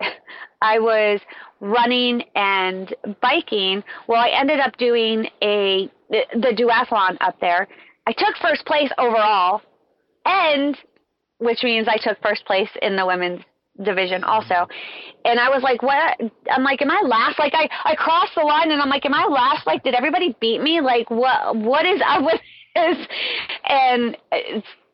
[0.62, 1.20] I was
[1.60, 3.82] running and biking.
[4.06, 7.68] Well, I ended up doing a the, the duathlon up there.
[8.06, 9.62] I took first place overall
[10.24, 10.76] and
[11.38, 13.42] which means I took first place in the women's
[13.82, 14.68] division also.
[15.24, 16.20] And I was like, what?
[16.50, 17.38] I'm like, am I last?
[17.38, 19.66] Like I, I crossed the line and I'm like, am I last?
[19.66, 20.80] Like, did everybody beat me?
[20.80, 22.40] Like, what, what is up with
[22.74, 23.06] this?
[23.64, 24.16] And,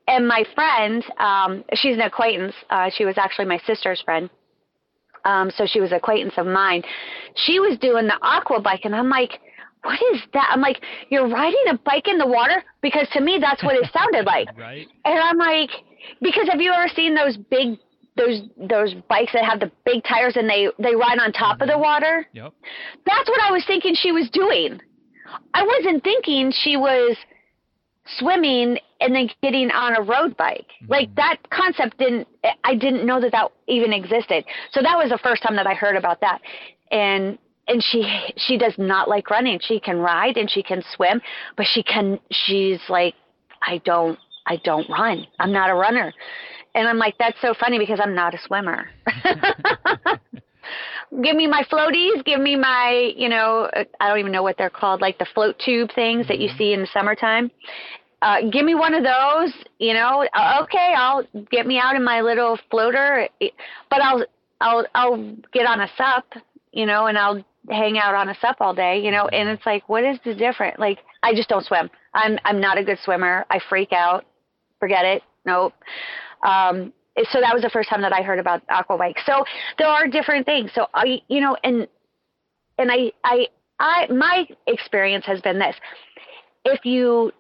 [0.07, 2.55] and my friend, um, she's an acquaintance.
[2.71, 4.31] Uh, she was actually my sister's friend.
[5.25, 6.83] Um, so she was acquaintance of mine.
[7.35, 9.39] She was doing the aqua bike and I'm like,
[9.83, 10.49] what is that?
[10.51, 12.63] I'm like, you're riding a bike in the water?
[12.83, 14.49] Because to me, that's what it sounded like.
[14.57, 14.87] Right.
[15.05, 15.71] And I'm like,
[16.21, 17.79] because have you ever seen those big
[18.17, 21.67] those those bikes that have the big tires and they they ride on top of
[21.67, 21.83] the mm-hmm.
[21.83, 22.27] water?
[22.33, 22.53] Yep.
[23.07, 24.81] That's what I was thinking she was doing.
[25.55, 27.17] I wasn't thinking she was
[28.19, 30.67] swimming and then getting on a road bike.
[30.83, 30.93] Mm-hmm.
[30.93, 32.27] Like that concept didn't
[32.65, 34.45] I didn't know that that even existed.
[34.73, 36.41] So that was the first time that I heard about that.
[36.91, 38.05] And and she
[38.37, 39.61] she does not like running.
[39.63, 41.21] She can ride and she can swim,
[41.57, 43.15] but she can she's like
[43.63, 45.27] I don't I don't run.
[45.39, 46.13] I'm not a runner.
[46.75, 48.89] And I'm like that's so funny because I'm not a swimmer.
[51.23, 53.69] give me my floaties, give me my, you know,
[54.01, 56.73] I don't even know what they're called, like the float tube things that you see
[56.73, 57.51] in the summertime.
[58.23, 60.27] Uh, give me one of those, you know.
[60.35, 63.49] uh, Okay, I'll get me out in my little floater, eh,
[63.91, 64.25] but I'll
[64.61, 66.27] I'll I'll get on a sup,
[66.73, 69.27] you know, and I'll hang out on a sup all day, you know.
[69.29, 70.77] And it's like, what is the difference?
[70.79, 71.89] Like, I just don't swim.
[72.13, 73.47] I'm I'm not a good swimmer.
[73.51, 74.27] I freak out.
[74.81, 75.23] Forget it.
[75.47, 75.73] Nope.
[76.43, 76.93] Um,
[77.33, 79.17] so that was the first time that I heard about aqua bike.
[79.27, 79.45] So
[79.79, 80.71] there are different things.
[80.75, 81.87] So I, you know, and
[82.79, 83.49] and I, I,
[83.79, 85.77] I, my experience has been this:
[86.65, 87.33] if you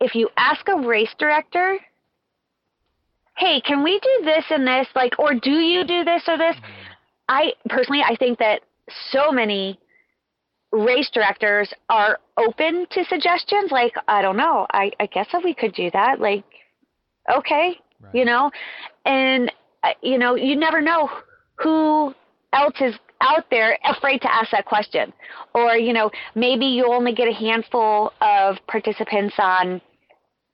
[0.00, 1.78] if you ask a race director,
[3.36, 6.56] hey, can we do this and this, like, or do you do this or this?
[7.28, 8.62] I personally, I think that
[9.10, 9.78] so many
[10.72, 13.70] race directors are open to suggestions.
[13.70, 16.44] Like, I don't know, I, I guess if we could do that, like,
[17.34, 18.14] okay, Right.
[18.14, 18.50] you know,
[19.04, 19.50] and
[19.82, 21.08] uh, you know, you never know
[21.56, 22.14] who
[22.52, 25.12] else is out there afraid to ask that question,
[25.54, 29.80] or you know, maybe you only get a handful of participants on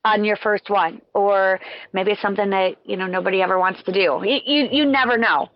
[0.04, 1.60] on your first one, or
[1.92, 4.22] maybe it's something that you know nobody ever wants to do.
[4.24, 5.48] You you, you never know.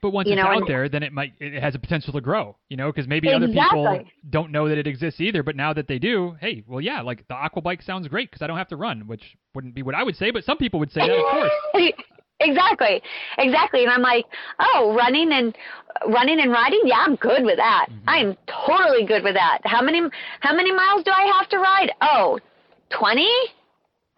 [0.00, 2.20] But once You it's know, out there, then it might it has a potential to
[2.20, 2.56] grow.
[2.68, 5.42] You know, because maybe other people don't know that it exists either.
[5.42, 8.42] But now that they do, hey, well, yeah, like the aqua bike sounds great because
[8.42, 10.80] I don't have to run, which wouldn't be what I would say, but some people
[10.80, 11.92] would say that, of course.
[12.40, 13.02] exactly,
[13.38, 13.82] exactly.
[13.82, 14.26] And I'm like,
[14.60, 15.56] oh, running and
[16.08, 16.80] running and riding.
[16.84, 17.86] Yeah, I'm good with that.
[17.90, 18.08] Mm-hmm.
[18.08, 19.58] I'm totally good with that.
[19.64, 20.02] How many
[20.40, 21.92] how many miles do I have to ride?
[22.02, 22.38] Oh,
[22.90, 23.30] twenty.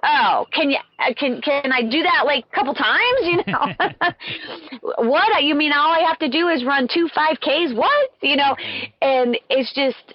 [0.05, 3.19] Oh, can you uh, can can I do that like a couple times?
[3.23, 5.73] You know, what you mean?
[5.73, 7.75] All I have to do is run two five ks.
[7.75, 8.55] What you know?
[9.03, 10.15] And it's just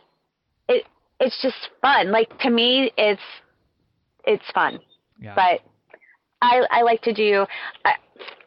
[0.69, 0.85] it
[1.19, 2.11] it's just fun.
[2.11, 3.21] Like to me, it's
[4.25, 4.79] it's fun
[5.19, 5.35] Yeah.
[5.35, 5.61] but
[6.41, 7.45] I I like to do.
[7.83, 7.93] I,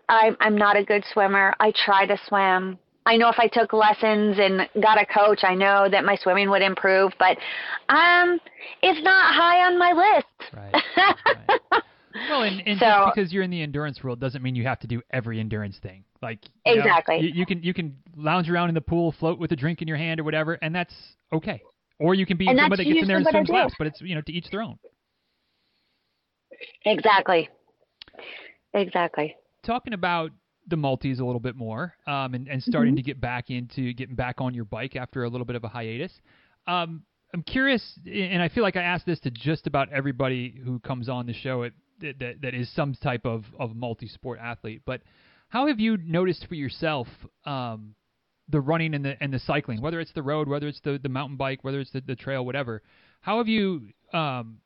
[0.08, 1.54] I'm I'm not a good swimmer.
[1.60, 2.78] I try to swim.
[3.06, 6.50] I know if I took lessons and got a coach, I know that my swimming
[6.50, 7.12] would improve.
[7.18, 7.38] But
[7.88, 8.38] um,
[8.82, 10.52] it's not high on my list.
[10.54, 10.74] Right.
[11.48, 11.82] right.
[12.30, 14.80] Well, and, and So- just because you're in the endurance world doesn't mean you have
[14.80, 16.02] to do every endurance thing.
[16.22, 17.18] Like you know, Exactly.
[17.20, 19.88] you, you can you can lounge around in the pool, float with a drink in
[19.88, 20.94] your hand or whatever, and that's
[21.30, 21.62] okay.
[22.00, 23.64] Or you can be And somebody that gets in there and usually what I swims
[23.64, 24.78] laps, but it's you know to each their own.
[26.86, 27.48] Exactly.
[28.72, 29.36] Exactly.
[29.62, 30.30] Talking about
[30.68, 32.96] the multis a little bit more um, and, and starting Mm-hmm.
[32.96, 35.68] to get back into getting back on your bike after a little bit of a
[35.68, 36.12] hiatus.
[36.66, 37.02] Um,
[37.34, 41.08] I'm curious, and I feel like I ask this to just about everybody who comes
[41.08, 45.02] on the show at, that, that, is some type of, of multi sport athlete, but
[45.48, 47.06] how have you noticed for yourself
[47.44, 47.94] um,
[48.48, 51.08] the running and the and the cycling, whether it's the road, whether it's the, the
[51.08, 52.82] mountain bike, whether it's the, the trail, whatever?
[53.20, 54.58] How have you um,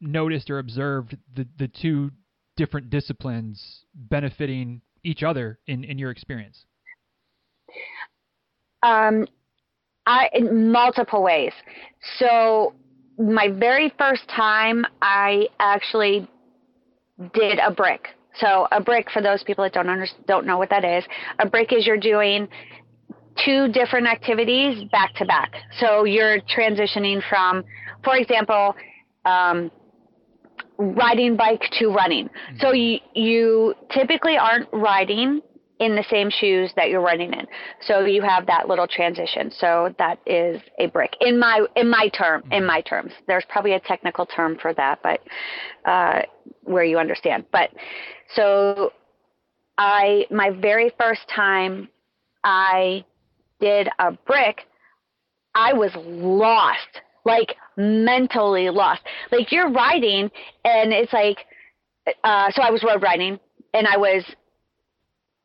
[0.00, 2.10] noticed or observed the, the two
[2.56, 6.64] different disciplines benefiting each other in, in your experience?
[8.82, 9.26] Um,
[10.06, 11.52] I in multiple ways.
[12.18, 12.74] So
[13.18, 16.28] my very first time, I actually
[17.34, 18.08] did a brick.
[18.38, 21.04] So a brick, for those people that don't under, don't know what that is,
[21.38, 22.48] a brick is you're doing
[23.44, 25.52] two different activities back to back.
[25.78, 27.64] So you're transitioning from,
[28.02, 28.74] for example,
[29.24, 29.70] um,
[30.80, 32.30] riding bike to running.
[32.58, 35.42] So you you typically aren't riding
[35.78, 37.46] in the same shoes that you're running in.
[37.80, 39.50] So you have that little transition.
[39.50, 43.12] So that is a brick in my in my term in my terms.
[43.26, 45.20] There's probably a technical term for that, but
[45.84, 46.22] uh,
[46.62, 47.44] where you understand.
[47.50, 47.70] But
[48.34, 48.92] so
[49.78, 51.88] I my very first time
[52.44, 53.04] I
[53.60, 54.66] did a brick,
[55.54, 59.02] I was lost, like mentally lost.
[59.30, 60.30] Like you're riding,
[60.64, 61.38] and it's like,
[62.24, 63.38] uh, so I was road riding,
[63.74, 64.24] and I was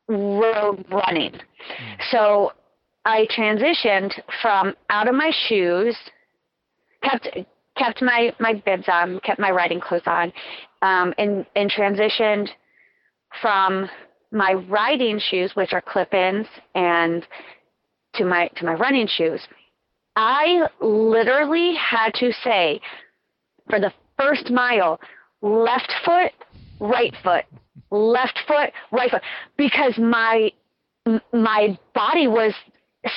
[0.08, 1.34] road running.
[2.10, 2.52] So
[3.04, 4.12] I transitioned
[4.42, 5.96] from out of my shoes,
[7.02, 7.28] kept
[7.76, 10.32] kept my my bibs on, kept my riding clothes on,
[10.82, 12.48] um, and and transitioned
[13.40, 13.88] from
[14.32, 17.26] my riding shoes, which are clip-ins, and
[18.14, 19.40] to my to my running shoes.
[20.16, 22.80] I literally had to say
[23.68, 24.98] for the first mile,
[25.42, 26.32] left foot,
[26.80, 27.44] right foot,
[27.90, 29.22] left foot, right foot,
[29.56, 30.50] because my
[31.32, 32.52] my body was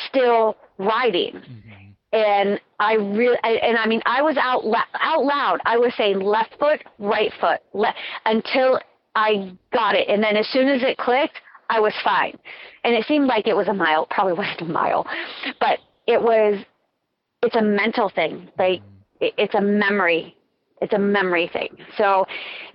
[0.08, 1.90] still riding, mm-hmm.
[2.14, 5.60] and I really and I mean I was out out loud.
[5.66, 8.80] I was saying left foot, right foot, left until
[9.16, 11.40] I got it, and then as soon as it clicked,
[11.70, 12.38] I was fine.
[12.84, 15.08] And it seemed like it was a mile, probably wasn't a mile,
[15.60, 16.64] but it was.
[17.42, 18.50] It's a mental thing.
[18.58, 19.28] Like mm-hmm.
[19.38, 20.36] it's a memory.
[20.82, 21.76] It's a memory thing.
[21.98, 22.26] So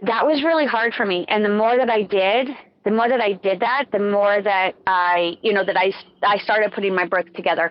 [0.02, 1.24] that was really hard for me.
[1.28, 2.48] And the more that I did,
[2.84, 5.92] the more that I did that, the more that I, you know, that I
[6.22, 7.70] I started putting my bricks together,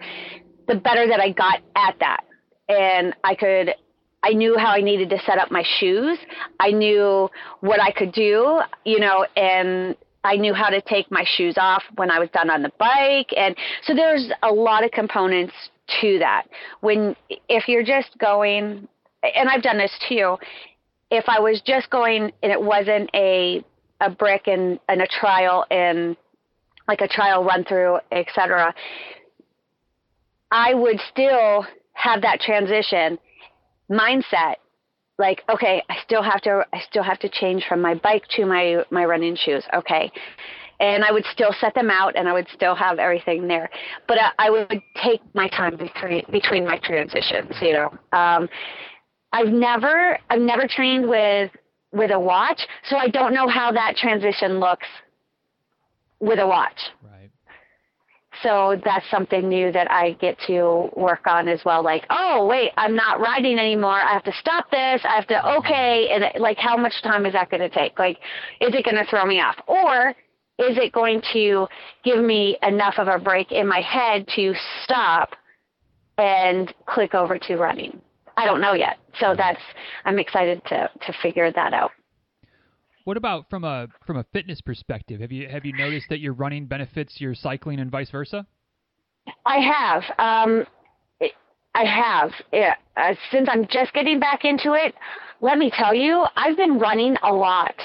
[0.67, 2.21] the better that I got at that.
[2.67, 3.75] And I could
[4.23, 6.17] I knew how I needed to set up my shoes.
[6.59, 7.29] I knew
[7.59, 11.83] what I could do, you know, and I knew how to take my shoes off
[11.95, 13.33] when I was done on the bike.
[13.35, 15.53] And so there's a lot of components
[16.01, 16.43] to that.
[16.81, 17.15] When,
[17.49, 18.87] if you're just going,
[19.23, 20.37] and I've done this too,
[21.11, 23.63] if I was just going and it wasn't a,
[24.01, 26.15] a brick and, and a trial and
[26.87, 28.73] like a trial run through, etc.,
[30.51, 33.17] I would still have that transition
[33.89, 34.55] mindset
[35.17, 38.45] like okay i still have to i still have to change from my bike to
[38.45, 40.11] my my running shoes okay
[40.79, 43.69] and i would still set them out and i would still have everything there
[44.07, 48.47] but i, I would take my time between between my transitions you know um
[49.31, 51.51] i've never i've never trained with
[51.91, 54.87] with a watch so i don't know how that transition looks
[56.19, 57.29] with a watch Right.
[58.41, 61.83] so that's something new that I get to work on as well.
[61.83, 63.91] Like, oh wait, I'm not riding anymore.
[64.01, 65.01] I have to stop this.
[65.03, 67.99] I have to okay, and like, how much time is that going to take?
[67.99, 68.17] Like,
[68.59, 70.13] is it going to throw me off, or
[70.59, 71.67] is it going to
[72.03, 75.29] give me enough of a break in my head to stop
[76.17, 77.99] and click over to running?
[78.37, 78.97] I don't know yet.
[79.19, 79.59] So that's
[80.05, 81.91] I'm excited to to figure that out.
[83.03, 85.19] What about from a from a fitness perspective?
[85.21, 88.45] Have you have you noticed that your running benefits your cycling and vice versa?
[89.45, 90.03] I have.
[90.19, 90.65] Um,
[91.75, 92.31] I have.
[92.51, 92.75] Yeah.
[92.95, 94.93] Uh, since I'm just getting back into it,
[95.41, 97.75] let me tell you, I've been running a lot.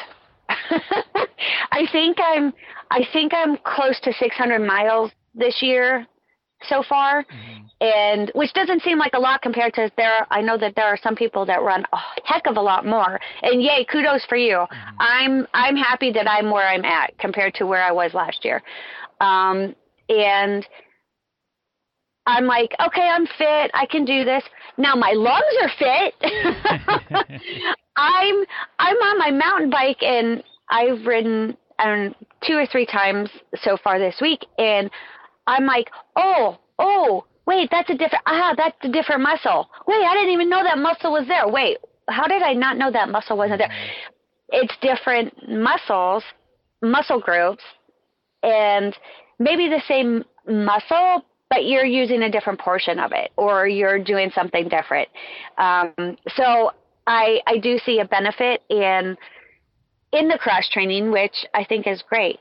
[1.73, 2.53] I think I'm.
[2.91, 6.07] I think I'm close to 600 miles this year
[6.69, 7.25] so far,
[7.81, 10.27] and which doesn't seem like a lot compared to there.
[10.31, 13.21] I know that there are some people that run a heck of a lot more,
[13.43, 14.65] and yay, kudos for you.
[14.99, 18.63] I'm I'm happy that I'm where I'm at compared to where I was last year,
[19.21, 19.75] um,
[20.09, 20.67] and
[22.27, 23.71] I'm like, okay, I'm fit.
[23.75, 24.43] I can do this.
[24.77, 26.15] Now my lungs are fit.
[27.97, 28.45] I'm
[28.79, 32.15] I'm on my mountain bike and I've ridden um,
[32.47, 33.31] two or three times
[33.63, 34.91] so far this week, and
[35.47, 39.69] I'm like, oh, oh, wait, that's a different ah, that's a different muscle.
[39.87, 41.49] Wait, I didn't even know that muscle was there.
[41.49, 43.73] Wait, how did I not know that muscle wasn't there?
[44.51, 46.25] it's different muscles,
[46.83, 47.63] muscle groups,
[48.43, 48.97] and
[49.39, 54.31] maybe the same muscle, but you're using a different portion of it, or you're doing
[54.35, 55.09] something different.
[55.59, 56.73] Um, so
[57.07, 59.17] I I do see a benefit in
[60.13, 62.41] in the cross training, which I think is great.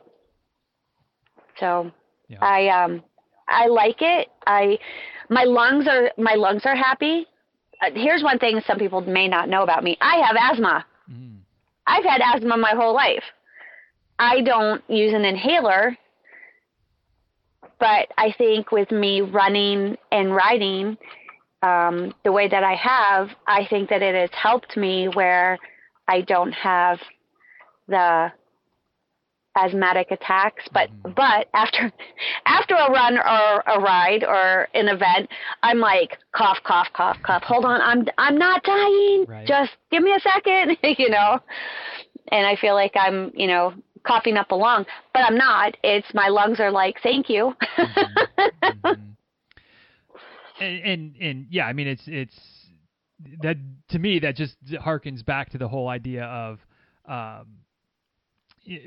[1.59, 1.91] So
[2.28, 2.38] yeah.
[2.41, 3.03] I um
[3.47, 4.30] I like it.
[4.45, 4.80] I
[5.30, 7.26] my lungs are my lungs are happy.
[7.82, 9.97] Uh, here's one thing some people may not know about me.
[10.01, 10.86] I have asthma.
[11.11, 11.38] Mm.
[11.86, 13.24] I've had asthma my whole life.
[14.20, 15.95] I don't use an inhaler,
[17.80, 20.97] but I think with me running and riding
[21.61, 25.59] um, the way that I have, I think that it has helped me where
[26.07, 26.99] I don't have
[27.88, 28.31] the
[29.57, 31.11] asthmatic attacks but mm-hmm.
[31.15, 31.91] but after
[32.45, 35.29] after a run or a ride or an event
[35.63, 39.47] i'm like cough cough cough cough hold on i'm i'm not dying right.
[39.47, 41.39] just give me a second you know
[42.31, 43.73] and i feel like i'm you know
[44.05, 48.63] coughing up a lung but i'm not it's my lungs are like thank you mm-hmm.
[48.63, 49.01] mm-hmm.
[50.59, 52.35] And, and and yeah i mean it's it's
[53.41, 53.57] that
[53.89, 56.59] to me that just harkens back to the whole idea of
[57.07, 57.47] um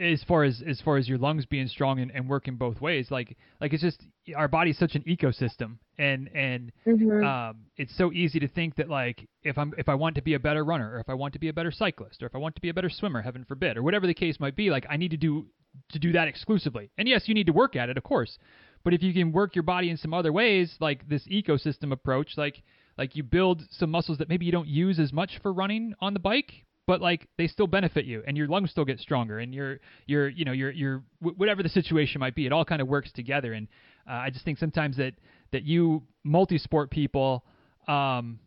[0.01, 3.11] as far as as far as your lungs being strong and, and working both ways
[3.11, 4.03] like like it's just
[4.37, 5.79] our body's such an ecosystem.
[5.99, 7.25] And and mm-hmm.
[7.25, 10.35] um, it's so easy to think that like if i'm if i want to be
[10.35, 12.39] a better runner or if i want to be a better cyclist or if i
[12.39, 14.87] want to be a better swimmer heaven forbid or whatever the case might be like
[14.89, 15.47] i need to do
[15.91, 16.91] to do that exclusively.
[16.99, 18.39] And yes you need to work at it of course.
[18.83, 22.37] But if you can work your body in some other ways like this ecosystem approach
[22.37, 22.63] like
[22.97, 26.15] like you build some muscles that maybe you don't use as much for running on
[26.15, 29.55] the bike but like they still benefit you and your lungs still get stronger and
[29.55, 32.89] your your you know your your whatever the situation might be it all kind of
[32.89, 33.69] works together and
[34.11, 35.13] uh, i just think sometimes that
[35.53, 37.45] that you multi-sport people
[37.87, 38.41] um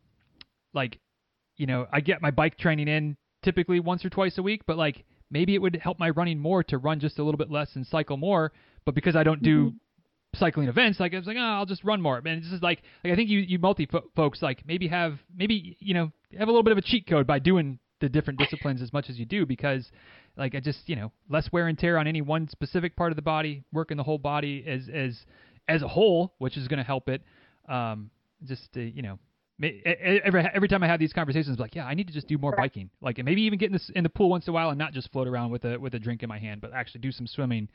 [0.74, 1.00] like
[1.56, 3.16] you know i get my bike training in
[3.46, 6.62] typically once or twice a week but like maybe it would help my running more
[6.66, 8.52] to run just a little bit less and cycle more
[8.84, 9.78] but because i don't do mm-hmm
[10.36, 12.18] cycling events, like I was like, oh, I'll just run more.
[12.18, 15.78] And it's just like, like I think you you multi folks like maybe have maybe
[15.80, 18.82] you know have a little bit of a cheat code by doing the different disciplines
[18.82, 19.90] as much as you do because
[20.36, 23.16] like I just you know less wear and tear on any one specific part of
[23.16, 25.26] the body, working the whole body as as
[25.70, 27.22] as a whole, which is going to help it.
[27.70, 28.12] Um,
[28.46, 29.20] just to, you know,
[29.62, 32.54] every every time I have these conversations, like yeah, I need to just do more
[32.58, 34.70] biking, like and maybe even get in the in the pool once in a while
[34.70, 37.00] and not just float around with a with a drink in my hand, but actually
[37.00, 37.70] do some swimming,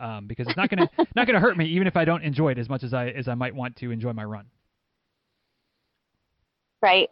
[0.00, 2.58] um, because it's not gonna not gonna hurt me even if I don't enjoy it
[2.58, 4.46] as much as I as I might want to enjoy my run.
[6.80, 7.10] Right,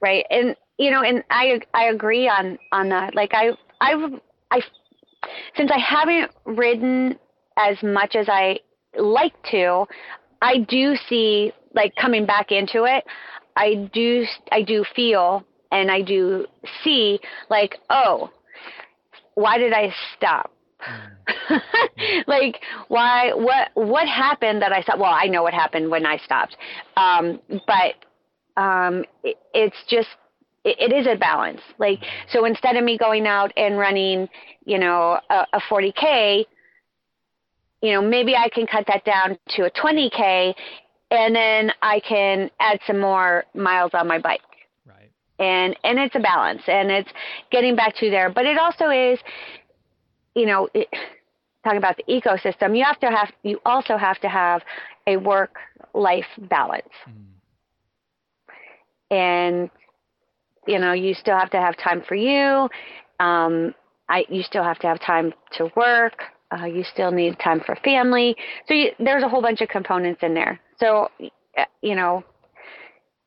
[0.00, 3.14] right, and you know, and I I agree on on that.
[3.14, 3.50] Like I
[3.80, 3.94] I
[4.50, 4.60] I
[5.56, 7.18] since I haven't ridden
[7.56, 8.60] as much as I
[8.96, 9.86] like to,
[10.40, 13.04] I do see like coming back into it.
[13.56, 16.46] I do I do feel and I do
[16.84, 17.18] see
[17.50, 18.30] like oh,
[19.34, 20.52] why did I stop?
[20.88, 21.60] Mm.
[22.28, 25.00] like why what what happened that I stopped?
[25.00, 26.56] Well, I know what happened when I stopped,
[26.96, 30.08] um, but um, it, it's just
[30.68, 31.60] it, it is a balance.
[31.78, 32.00] Like,
[32.30, 34.28] so instead of me going out and running,
[34.64, 36.44] you know, a, a 40K,
[37.82, 40.54] you know, maybe I can cut that down to a 20K
[41.10, 44.40] and then I can add some more miles on my bike.
[44.86, 45.10] Right.
[45.38, 47.10] And, and it's a balance and it's
[47.50, 48.30] getting back to there.
[48.30, 49.18] But it also is,
[50.34, 50.88] you know, it,
[51.64, 54.62] talking about the ecosystem, you have to have, you also have to have
[55.06, 55.56] a work
[55.94, 56.88] life balance.
[57.08, 57.14] Mm.
[59.10, 59.70] And
[60.68, 62.68] you know, you still have to have time for you.
[63.18, 63.74] Um,
[64.08, 66.22] I, you still have to have time to work.
[66.52, 68.36] Uh, you still need time for family.
[68.66, 70.60] So you, there's a whole bunch of components in there.
[70.78, 71.08] So,
[71.56, 72.22] uh, you know,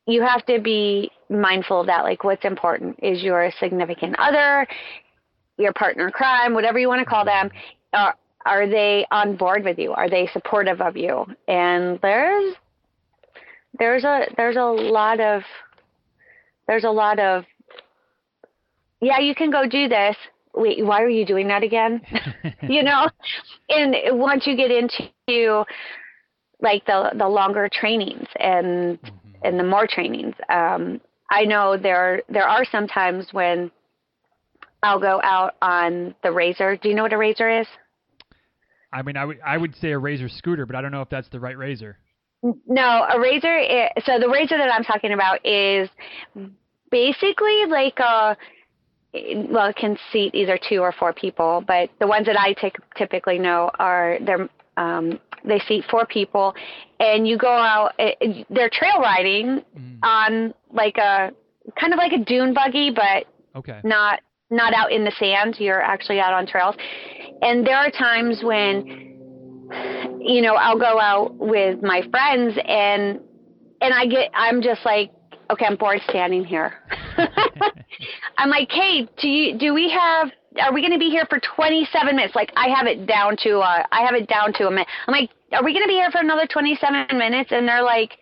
[0.08, 2.04] you have to be mindful of that.
[2.04, 4.68] Like, what's important is your significant other,
[5.58, 7.52] your partner crime, whatever you want to call them.
[7.94, 8.16] Are,
[8.46, 9.94] are they on board with you?
[9.94, 11.26] Are they supportive of you?
[11.48, 12.56] And there's
[13.78, 15.44] there's a there's a lot of
[16.68, 17.44] there's a lot of,
[19.02, 20.16] yeah, you can go do this.
[20.54, 22.02] Wait, why are you doing that again?
[22.62, 23.08] you know,
[23.70, 25.64] and once you get into
[26.62, 29.30] like the the longer trainings and mm-hmm.
[29.44, 31.00] and the more trainings, um,
[31.30, 33.72] I know there there are some times when
[34.84, 36.76] I'll go out on the razor.
[36.76, 37.68] Do you know what a razor is?
[38.92, 41.10] I mean, I would I would say a razor scooter, but I don't know if
[41.10, 41.98] that's the right razor.
[42.44, 43.58] No, a razor.
[43.58, 45.90] Is, so the razor that I'm talking about is
[46.90, 48.36] basically like a
[49.14, 52.56] well, it can seat either two or four people, but the ones that I
[52.98, 56.54] typically know are they're um, they seat four people,
[57.00, 57.94] and you go out.
[58.00, 60.00] It, they're trail riding mm.
[60.04, 61.32] on like a
[61.80, 63.26] kind of like a dune buggy, but
[63.56, 63.82] okay.
[63.84, 65.58] not not out in the sand.
[65.60, 66.76] You're actually out on trails.
[67.42, 69.11] And there are times when,
[70.20, 73.20] you know, I'll go out with my friends and,
[73.82, 75.12] and I get, I'm just like,
[75.50, 76.74] okay, I'm bored standing here.
[78.38, 81.40] I'm like, hey, do you, do we have, are we going to be here for
[81.56, 82.36] 27 minutes?
[82.36, 84.88] Like I have it down to, uh, I have it down to a minute.
[85.08, 87.52] I'm like, are we going to be here for another 27 minutes?
[87.52, 88.18] And they're like,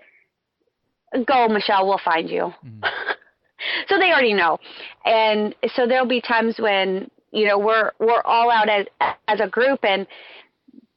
[1.25, 2.51] go, Michelle, we'll find you.
[2.65, 2.81] Mm.
[3.87, 4.57] so they already know.
[5.05, 8.85] And so there'll be times when, you know, we're, we're all out as,
[9.27, 10.07] as a group and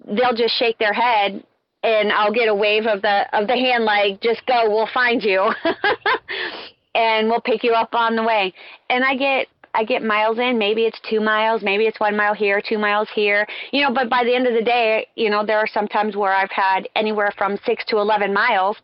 [0.07, 1.45] they'll just shake their head
[1.83, 5.23] and I'll get a wave of the, of the hand, like, just go, we'll find
[5.23, 5.53] you.
[6.95, 8.55] and we'll pick you up on the way.
[8.89, 10.59] And I get, I get miles in.
[10.59, 13.47] Maybe it's two miles, maybe it's one mile here, two miles here.
[13.73, 16.15] You know, but by the end of the day, you know, there are some times
[16.15, 18.77] where I've had anywhere from six to eleven miles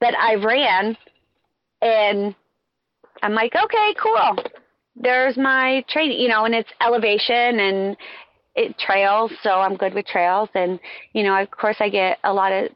[0.00, 0.96] that I've ran,
[1.80, 2.34] and
[3.22, 4.44] I'm like, okay, cool.
[4.94, 7.96] There's my training, you know, and it's elevation and
[8.56, 10.48] it trails, so I'm good with trails.
[10.54, 10.80] And
[11.12, 12.70] you know, of course, I get a lot of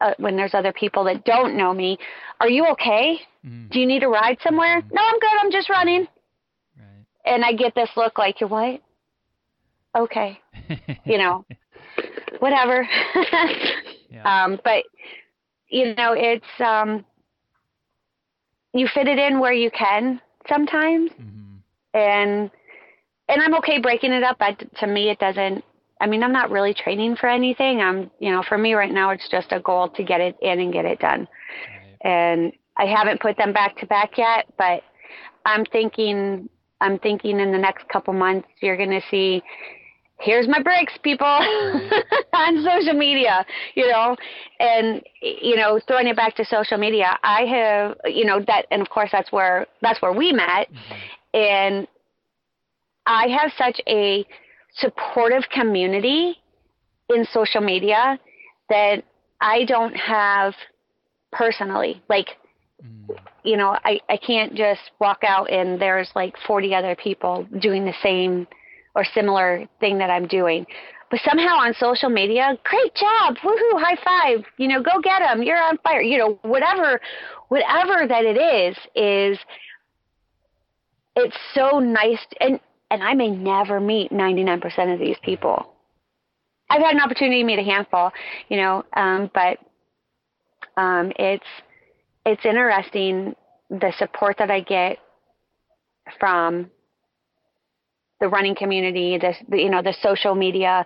[0.00, 1.98] uh, when there's other people that don't know me.
[2.40, 3.20] Are you okay?
[3.46, 3.70] Mm.
[3.70, 4.82] Do you need a ride somewhere?
[4.82, 4.92] Mm.
[4.92, 5.30] No, I'm good.
[5.40, 6.08] I'm just running.
[6.76, 7.06] Right.
[7.24, 8.80] And I get this look like you're what?
[9.96, 10.38] Okay,
[11.04, 11.44] you know,
[12.40, 12.86] whatever.
[13.14, 13.64] yeah.
[14.22, 14.82] Um, but
[15.68, 17.04] you know, it's um,
[18.74, 21.56] you fit it in where you can sometimes, mm-hmm.
[21.94, 22.50] and
[23.30, 24.38] and I'm okay breaking it up.
[24.38, 25.64] But to me, it doesn't.
[26.00, 27.80] I mean, I'm not really training for anything.
[27.80, 30.58] I'm, you know, for me right now, it's just a goal to get it in
[30.58, 31.28] and get it done.
[32.04, 32.12] Right.
[32.12, 34.82] And I haven't put them back to back yet, but
[35.44, 36.48] I'm thinking,
[36.80, 39.42] I'm thinking in the next couple months, you're going to see
[40.20, 41.26] here's my breaks people
[42.34, 44.14] on social media you know
[44.58, 48.82] and you know throwing it back to social media i have you know that and
[48.82, 51.38] of course that's where that's where we met mm-hmm.
[51.38, 51.88] and
[53.06, 54.24] i have such a
[54.74, 56.36] supportive community
[57.08, 58.18] in social media
[58.68, 59.02] that
[59.40, 60.54] i don't have
[61.32, 62.28] personally like
[62.84, 63.16] mm.
[63.44, 67.84] you know i i can't just walk out and there's like 40 other people doing
[67.84, 68.46] the same
[68.94, 70.66] or similar thing that I'm doing.
[71.10, 75.42] But somehow on social media, great job, woohoo, high five, you know, go get them,
[75.42, 77.00] you're on fire, you know, whatever,
[77.48, 79.38] whatever that it is, is
[81.16, 82.60] it's so nice, and
[82.90, 85.74] and I may never meet 99% of these people.
[86.68, 88.12] I've had an opportunity to meet a handful,
[88.48, 89.58] you know, um, but
[90.76, 91.44] um, it's
[92.24, 93.34] it's interesting
[93.70, 94.98] the support that I get
[96.18, 96.70] from
[98.20, 100.84] the running community, the, you know the social media,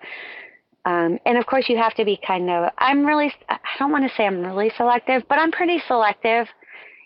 [0.86, 2.70] um, and of course you have to be kind of.
[2.78, 6.46] I'm really I don't want to say I'm really selective, but I'm pretty selective.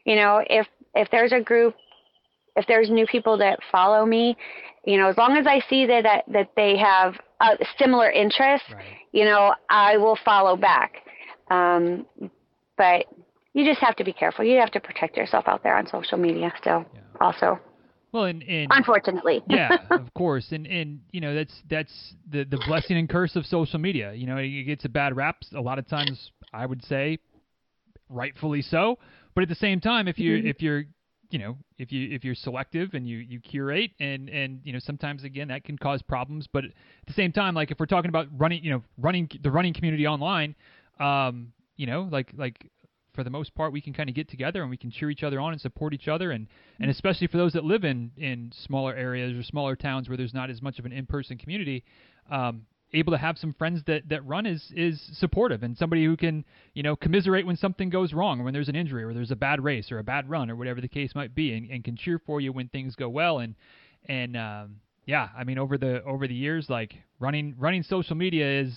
[0.05, 1.75] You know, if if there's a group,
[2.55, 4.37] if there's new people that follow me,
[4.89, 8.66] you know, as long as I see that that, that they have a similar interests,
[8.72, 8.84] right.
[9.12, 11.03] you know, I will follow back.
[11.51, 12.07] Um,
[12.78, 13.05] but
[13.53, 14.47] you just have to be careful.
[14.47, 17.01] You have to protect yourself out there on social media still, yeah.
[17.20, 17.61] also.
[18.12, 22.59] Well, and, and unfortunately, yeah, of course, and and you know that's that's the the
[22.66, 24.14] blessing and curse of social media.
[24.14, 26.30] You know, it gets a bad rap a lot of times.
[26.55, 27.18] I would say,
[28.09, 28.99] rightfully so.
[29.34, 30.47] But at the same time, if you mm-hmm.
[30.47, 30.84] if you're
[31.31, 34.79] you know if you if you're selective and you you curate and and you know
[34.79, 36.47] sometimes again that can cause problems.
[36.53, 36.72] But at
[37.07, 40.07] the same time, like if we're talking about running, you know, running the running community
[40.07, 40.55] online,
[41.01, 42.70] um, you know, like like
[43.14, 45.22] for the most part, we can kind of get together and we can cheer each
[45.22, 46.47] other on and support each other, and
[46.81, 50.35] and especially for those that live in in smaller areas or smaller towns where there's
[50.35, 51.85] not as much of an in-person community.
[52.31, 52.62] Um,
[52.93, 56.45] able to have some friends that, that run is is supportive and somebody who can
[56.74, 59.36] you know commiserate when something goes wrong or when there's an injury or there's a
[59.36, 61.97] bad race or a bad run or whatever the case might be and, and can
[61.97, 63.55] cheer for you when things go well and
[64.09, 64.76] and um,
[65.07, 68.72] yeah I mean over the over the years like running running social media is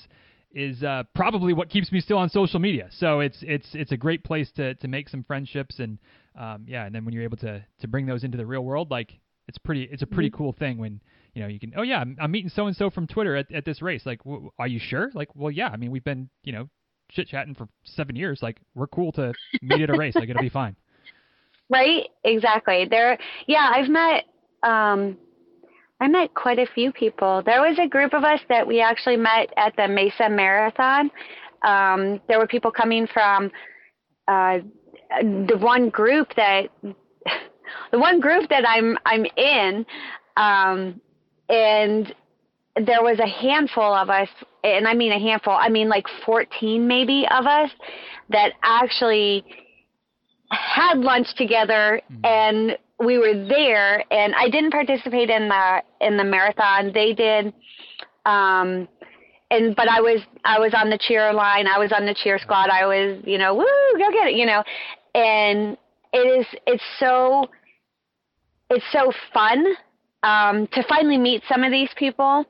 [0.54, 2.90] is uh, probably what keeps me still on social media.
[2.92, 5.98] So it's it's it's a great place to to make some friendships and
[6.38, 8.92] um, yeah, and then when you're able to to bring those into the real world,
[8.92, 9.12] like
[9.48, 10.38] it's pretty it's a pretty mm-hmm.
[10.38, 11.02] cool thing when
[11.34, 13.52] you know you can oh yeah I'm, I'm meeting so and so from Twitter at,
[13.52, 14.06] at this race.
[14.06, 15.12] Like, w- are you sure?
[15.14, 16.70] Like, well yeah, I mean we've been you know
[17.10, 18.40] chit chatting for seven years.
[18.42, 20.16] Like we're cool to meet at a race.
[20.16, 20.76] Like it'll be fine.
[21.70, 22.10] Right.
[22.26, 22.86] Exactly.
[22.90, 23.18] There.
[23.48, 24.26] Yeah, I've met.
[24.62, 25.18] um
[26.02, 27.44] I met quite a few people.
[27.46, 31.12] There was a group of us that we actually met at the Mesa Marathon.
[31.62, 33.52] Um, there were people coming from
[34.28, 34.58] uh,
[35.22, 36.70] the one group that
[37.92, 39.86] the one group that I'm I'm in,
[40.38, 41.00] um,
[41.52, 42.16] and
[42.78, 44.30] there was a handful of us,
[44.64, 45.54] and I mean a handful.
[45.54, 47.70] I mean like 14 maybe of us
[48.30, 49.44] that actually
[50.50, 52.26] had lunch together mm-hmm.
[52.26, 56.92] and we were there, and I didn't participate in the in the marathon.
[56.94, 57.54] They did.
[58.26, 58.88] Um,
[59.50, 61.68] and but I was I was on the cheer line.
[61.68, 62.70] I was on the cheer squad.
[62.70, 63.66] I was you know woo
[63.98, 64.64] go get it you know,
[65.16, 65.78] and
[66.14, 67.50] it is it's so
[68.70, 69.66] it's so fun
[70.24, 72.46] um, to finally meet some of these people.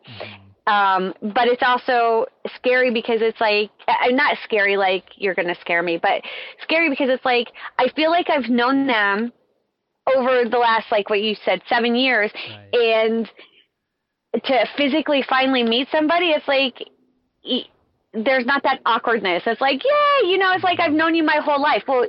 [0.68, 5.82] Um, but it's also scary because it's like I'm not scary like you're gonna scare
[5.82, 6.22] me, but
[6.62, 7.48] scary because it's like
[7.80, 9.34] I feel like I've known them
[10.16, 12.76] over the last like what you said seven years, right.
[12.76, 13.30] and
[14.34, 16.76] to physically finally meet somebody, it's like
[18.14, 19.44] there's not that awkwardness.
[19.48, 21.84] It's like yeah, you know, it's like I've known you my whole life.
[21.88, 22.06] Well,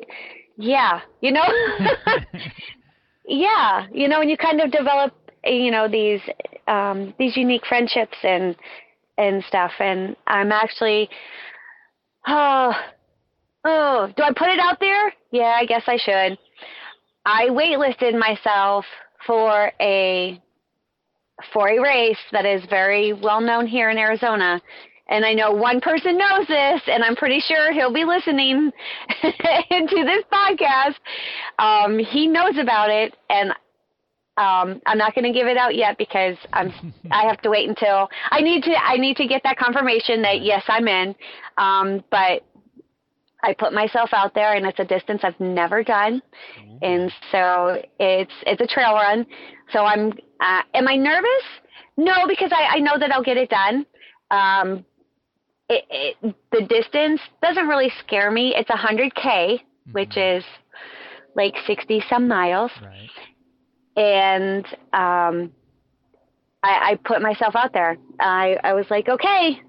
[0.58, 1.44] yeah, you know,
[3.26, 6.20] yeah, you know, and you kind of develop you know these
[6.68, 8.56] um these unique friendships and
[9.18, 9.72] and stuff.
[9.78, 11.08] And i'm actually
[12.26, 12.72] oh
[13.64, 15.12] oh do i put it out there?
[15.30, 16.38] Yeah i guess i should.
[17.24, 18.84] I waitlisted myself
[19.26, 20.40] for a
[21.52, 24.60] for a race that is very well known here in arizona.
[25.08, 28.70] And I know one person knows this, and I'm pretty sure he'll be listening
[29.22, 30.94] to this podcast.
[31.58, 33.52] Um, he knows about it, and
[34.42, 36.72] um, I'm not going to give it out yet because I'm
[37.10, 40.42] I have to wait until I need to I need to get that confirmation that
[40.42, 41.14] yes I'm in.
[41.56, 42.42] Um, but
[43.44, 46.22] I put myself out there and it's a distance I've never done,
[46.58, 46.78] mm-hmm.
[46.82, 49.26] and so it's it's a trail run.
[49.72, 51.44] So I'm uh, am I nervous?
[51.96, 53.86] No, because I I know that I'll get it done.
[54.30, 54.84] Um,
[55.68, 58.54] it, it, the distance doesn't really scare me.
[58.56, 59.92] It's a hundred k, mm-hmm.
[59.92, 60.44] which is
[61.36, 62.72] like sixty some miles.
[62.82, 63.10] Right
[63.96, 65.52] and um,
[66.62, 67.96] I, I put myself out there.
[68.20, 69.60] I, I was like, okay,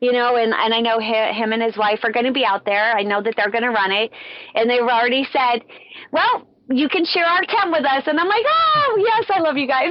[0.00, 2.64] you know, and, and I know him and his wife are going to be out
[2.64, 2.96] there.
[2.96, 4.10] I know that they're going to run it.
[4.54, 5.62] And they've already said,
[6.10, 8.04] well, you can share our tent with us.
[8.06, 9.90] And I'm like, oh, yes, I love you guys.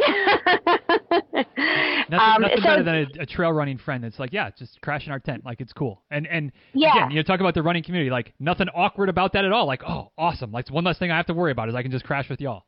[2.10, 4.82] nothing, um, nothing so, better than a, a, trail running friend that's like, yeah, just
[4.82, 5.46] crash in our tent.
[5.46, 6.02] Like, it's cool.
[6.10, 6.96] And, and yeah.
[6.96, 9.68] again, you know, talk about the running community, like nothing awkward about that at all.
[9.68, 10.52] Like, oh, awesome.
[10.52, 12.40] Like, one less thing I have to worry about is I can just crash with
[12.42, 12.64] y'all.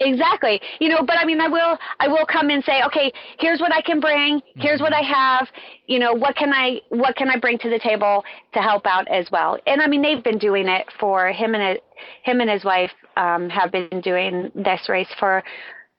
[0.00, 0.60] Exactly.
[0.80, 3.72] You know, but I mean, I will, I will come and say, okay, here's what
[3.72, 4.40] I can bring.
[4.56, 5.48] Here's what I have.
[5.86, 8.24] You know, what can I, what can I bring to the table
[8.54, 9.58] to help out as well?
[9.66, 11.78] And I mean, they've been doing it for him and
[12.24, 15.42] him and his wife um, have been doing this race for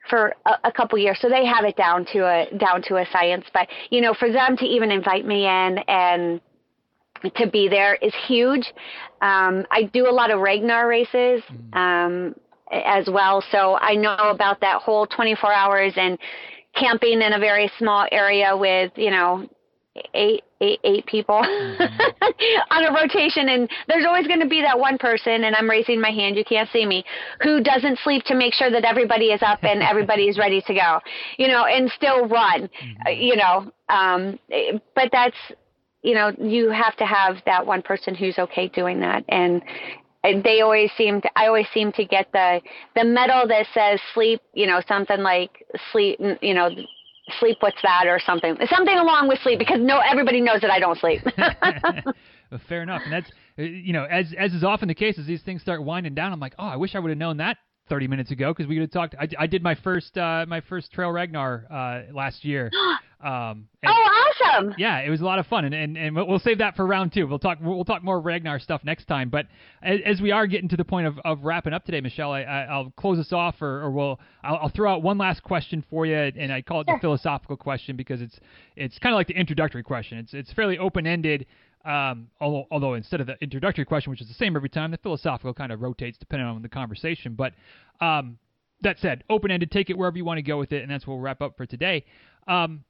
[0.09, 3.05] for a, a couple years, so they have it down to a down to a
[3.11, 3.45] science.
[3.53, 6.41] But you know, for them to even invite me in and
[7.35, 8.73] to be there is huge.
[9.21, 11.41] Um, I do a lot of Ragnar races.
[11.73, 11.75] Mm.
[11.75, 12.35] Um,
[12.85, 13.43] as well.
[13.51, 16.17] So I know about that whole 24 hours and
[16.75, 19.47] camping in a very small area with, you know,
[20.15, 21.83] eight eight eight people mm-hmm.
[22.71, 26.01] on a rotation and there's always going to be that one person and I'm raising
[26.01, 27.03] my hand you can't see me
[27.41, 30.73] who doesn't sleep to make sure that everybody is up and everybody is ready to
[30.73, 30.99] go
[31.37, 33.21] you know and still run mm-hmm.
[33.21, 34.39] you know um
[34.95, 35.37] but that's
[36.01, 39.61] you know you have to have that one person who's okay doing that and
[40.23, 42.61] they always seem to i always seem to get the
[42.95, 46.69] the medal that says sleep you know something like sleep you know
[47.39, 50.79] sleep what's that or something something along with sleep because no everybody knows that i
[50.79, 51.21] don't sleep.
[52.51, 53.01] Well, fair enough.
[53.03, 55.83] And that's uh, you know as as is often the case as these things start
[55.83, 57.57] winding down i'm like oh i wish i would have known that
[57.89, 59.15] 30 minutes ago because we could have talked.
[59.19, 62.71] I, I did my first uh, my first Trail Ragnar uh, last year.
[63.23, 64.75] Um, oh, awesome!
[64.77, 67.13] Yeah, it was a lot of fun, and, and and we'll save that for round
[67.13, 67.25] two.
[67.25, 69.29] We'll talk we'll talk more Ragnar stuff next time.
[69.29, 69.45] But
[69.81, 72.67] as, as we are getting to the point of, of wrapping up today, Michelle, I,
[72.75, 76.05] will close us off, or, or we'll I'll, I'll, throw out one last question for
[76.05, 78.37] you, and I call it the philosophical question because it's
[78.75, 80.17] it's kind of like the introductory question.
[80.17, 81.45] It's it's fairly open ended.
[81.85, 84.97] Um, although, although instead of the introductory question, which is the same every time, the
[84.97, 87.35] philosophical kind of rotates depending on the conversation.
[87.35, 87.53] But
[87.99, 88.37] um,
[88.81, 91.05] that said, open ended, take it wherever you want to go with it, and that's
[91.05, 92.05] what we'll wrap up for today.
[92.47, 92.83] Um,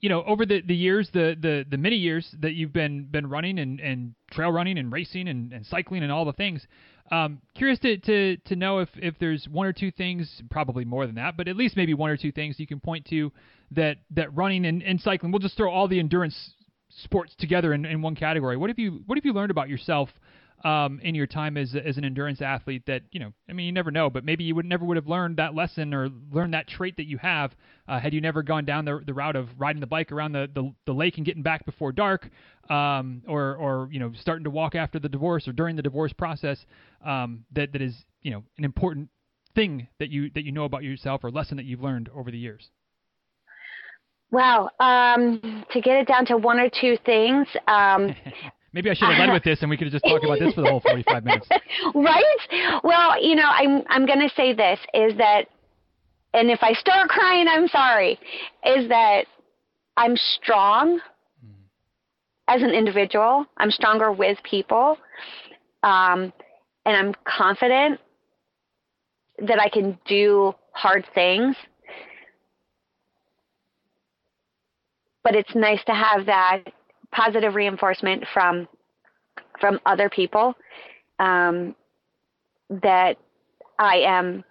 [0.00, 3.28] you know, over the, the years, the, the, the many years that you've been been
[3.28, 6.66] running and, and trail running and racing and, and cycling and all the things,
[7.12, 11.06] um, curious to, to, to know if, if there's one or two things, probably more
[11.06, 13.30] than that, but at least maybe one or two things you can point to
[13.70, 16.52] that, that running and, and cycling, we'll just throw all the endurance
[16.96, 18.56] sports together in, in one category.
[18.56, 20.08] What have you what have you learned about yourself
[20.64, 23.72] um, in your time as as an endurance athlete that you know I mean you
[23.72, 26.68] never know but maybe you would never would have learned that lesson or learned that
[26.68, 27.54] trait that you have
[27.88, 30.48] uh, had you never gone down the, the route of riding the bike around the,
[30.54, 32.30] the, the lake and getting back before dark
[32.70, 36.12] um, or or you know starting to walk after the divorce or during the divorce
[36.12, 36.64] process
[37.04, 39.08] um, that that is you know an important
[39.54, 42.38] thing that you that you know about yourself or lesson that you've learned over the
[42.38, 42.70] years
[44.32, 44.70] Wow.
[44.80, 48.16] Um, to get it down to one or two things, um,
[48.74, 50.54] Maybe I should have led with this, and we could have just talked about this
[50.54, 51.46] for the whole forty-five minutes.
[51.94, 52.80] right?
[52.82, 55.48] Well, you know, I'm I'm going to say this is that,
[56.32, 58.18] and if I start crying, I'm sorry.
[58.64, 59.26] Is that
[59.98, 61.00] I'm strong
[62.48, 63.44] as an individual.
[63.58, 64.96] I'm stronger with people,
[65.82, 66.32] um,
[66.86, 68.00] and I'm confident
[69.38, 71.56] that I can do hard things.
[75.24, 76.64] But it's nice to have that
[77.12, 78.68] positive reinforcement from
[79.60, 80.54] from other people
[81.18, 81.74] um,
[82.70, 83.16] that
[83.78, 84.44] I am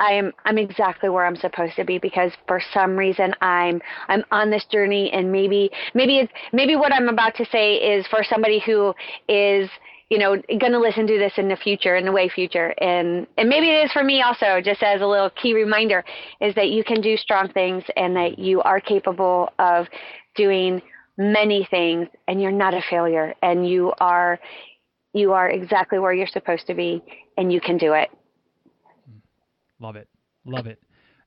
[0.00, 4.24] I am I'm exactly where I'm supposed to be because for some reason I'm I'm
[4.32, 8.24] on this journey and maybe maybe it's maybe what I'm about to say is for
[8.24, 8.94] somebody who
[9.28, 9.68] is
[10.10, 12.74] you know going to listen to this in the future in the way future.
[12.80, 16.04] And and maybe it is for me also just as a little key reminder
[16.40, 19.86] is that you can do strong things and that you are capable of
[20.34, 20.82] doing
[21.16, 23.34] many things and you're not a failure.
[23.42, 24.38] And you are
[25.12, 27.02] you are exactly where you're supposed to be
[27.38, 28.10] and you can do it.
[29.78, 30.08] Love it.
[30.44, 30.78] Love it.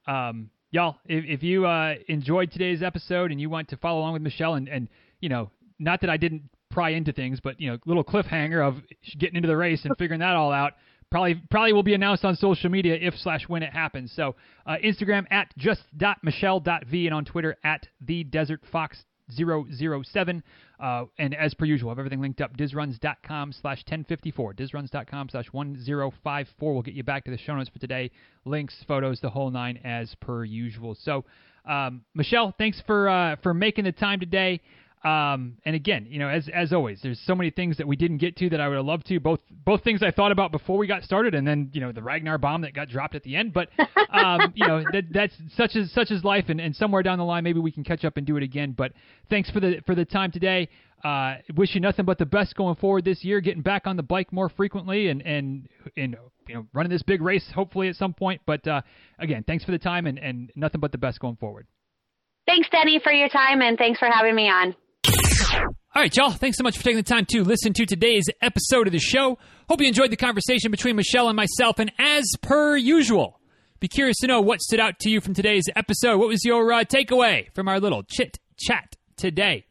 [0.08, 4.14] Um, y'all if, if you uh, enjoyed today's episode and you want to follow along
[4.14, 4.90] with michelle and, and
[5.22, 6.42] you know not that i didn't
[6.74, 8.76] pry into things but you know little cliffhanger of
[9.20, 10.74] getting into the race and figuring that all out
[11.14, 14.12] probably probably will be announced on social media if slash when it happens.
[14.16, 16.60] So uh, Instagram at just dot michelle
[16.90, 18.98] v and on Twitter at the desert fox
[19.32, 20.44] 007.
[20.80, 22.58] Uh, and as per usual, have everything linked up.
[22.58, 24.54] Dizruns.com slash 1054.
[24.56, 28.12] Dizruns.com slash 1054 will get you back to the show notes for today.
[28.46, 30.96] Links, photos, the whole nine as per usual.
[31.00, 31.24] So,
[31.66, 34.62] um, Michelle, thanks for uh, for making the time today.
[35.04, 38.20] Um, and again, you know, as as always, there's so many things that we didn't
[38.20, 39.20] get to that I would have loved to.
[39.20, 42.02] Both both things I thought about before we got started, and then you know the
[42.02, 43.54] Ragnar bomb that got dropped at the end.
[43.54, 43.68] But
[44.10, 47.26] um, you know that that's such as such as life, and, and somewhere down the
[47.26, 48.72] line maybe we can catch up and do it again.
[48.78, 48.94] But
[49.30, 50.70] thanks for the for the time today.
[51.04, 54.04] Uh, wish you nothing but the best going forward this year, getting back on the
[54.04, 56.16] bike more frequently, and and and
[56.48, 58.40] you know running this big race hopefully at some point.
[58.46, 58.82] But uh,
[59.20, 61.68] again, thanks for the time, and and nothing but the best going forward.
[62.46, 64.76] Thanks, Denny, for your time, and thanks for having me on.
[65.96, 66.32] All right, y'all.
[66.32, 69.38] Thanks so much for taking the time to listen to today's episode of the show.
[69.70, 71.78] Hope you enjoyed the conversation between Michelle and myself.
[71.78, 73.40] And as per usual,
[73.80, 76.18] be curious to know what stood out to you from today's episode.
[76.18, 79.68] What was your uh, takeaway from our little chit chat today?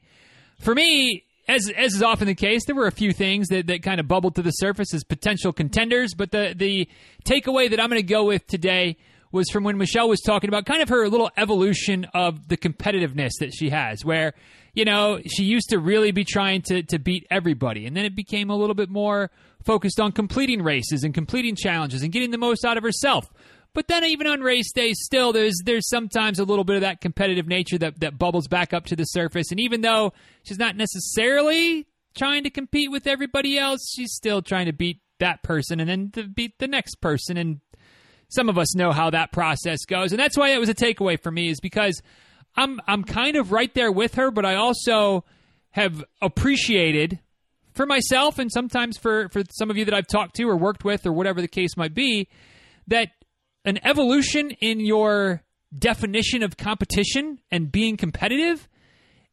[0.60, 3.82] For me, as as is often the case, there were a few things that, that
[3.82, 6.14] kind of bubbled to the surface as potential contenders.
[6.14, 6.88] But the the
[7.24, 8.96] takeaway that I'm going to go with today
[9.32, 13.32] was from when Michelle was talking about kind of her little evolution of the competitiveness
[13.40, 14.34] that she has, where
[14.74, 17.86] you know, she used to really be trying to, to beat everybody.
[17.86, 19.30] And then it became a little bit more
[19.64, 23.30] focused on completing races and completing challenges and getting the most out of herself.
[23.74, 27.00] But then even on race day, still there's there's sometimes a little bit of that
[27.00, 29.50] competitive nature that, that bubbles back up to the surface.
[29.50, 30.12] And even though
[30.42, 35.42] she's not necessarily trying to compete with everybody else, she's still trying to beat that
[35.42, 37.38] person and then to beat the next person.
[37.38, 37.60] And
[38.32, 40.12] some of us know how that process goes.
[40.12, 42.00] And that's why it was a takeaway for me, is because
[42.56, 45.24] I'm I'm kind of right there with her, but I also
[45.70, 47.18] have appreciated
[47.72, 50.84] for myself and sometimes for for some of you that I've talked to or worked
[50.84, 52.28] with or whatever the case might be
[52.88, 53.08] that
[53.64, 55.42] an evolution in your
[55.76, 58.68] definition of competition and being competitive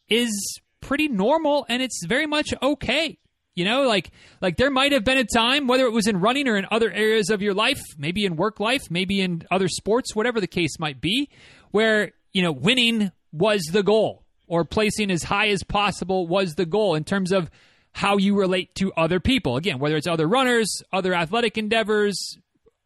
[0.08, 3.18] is pretty normal and it's very much okay.
[3.60, 6.48] You know, like like there might have been a time, whether it was in running
[6.48, 10.16] or in other areas of your life, maybe in work life, maybe in other sports,
[10.16, 11.30] whatever the case might be,
[11.72, 16.66] where you know, winning was the goal or placing as high as possible was the
[16.66, 17.52] goal in terms of
[17.92, 19.58] how you relate to other people.
[19.58, 22.38] Again, whether it's other runners, other athletic endeavors,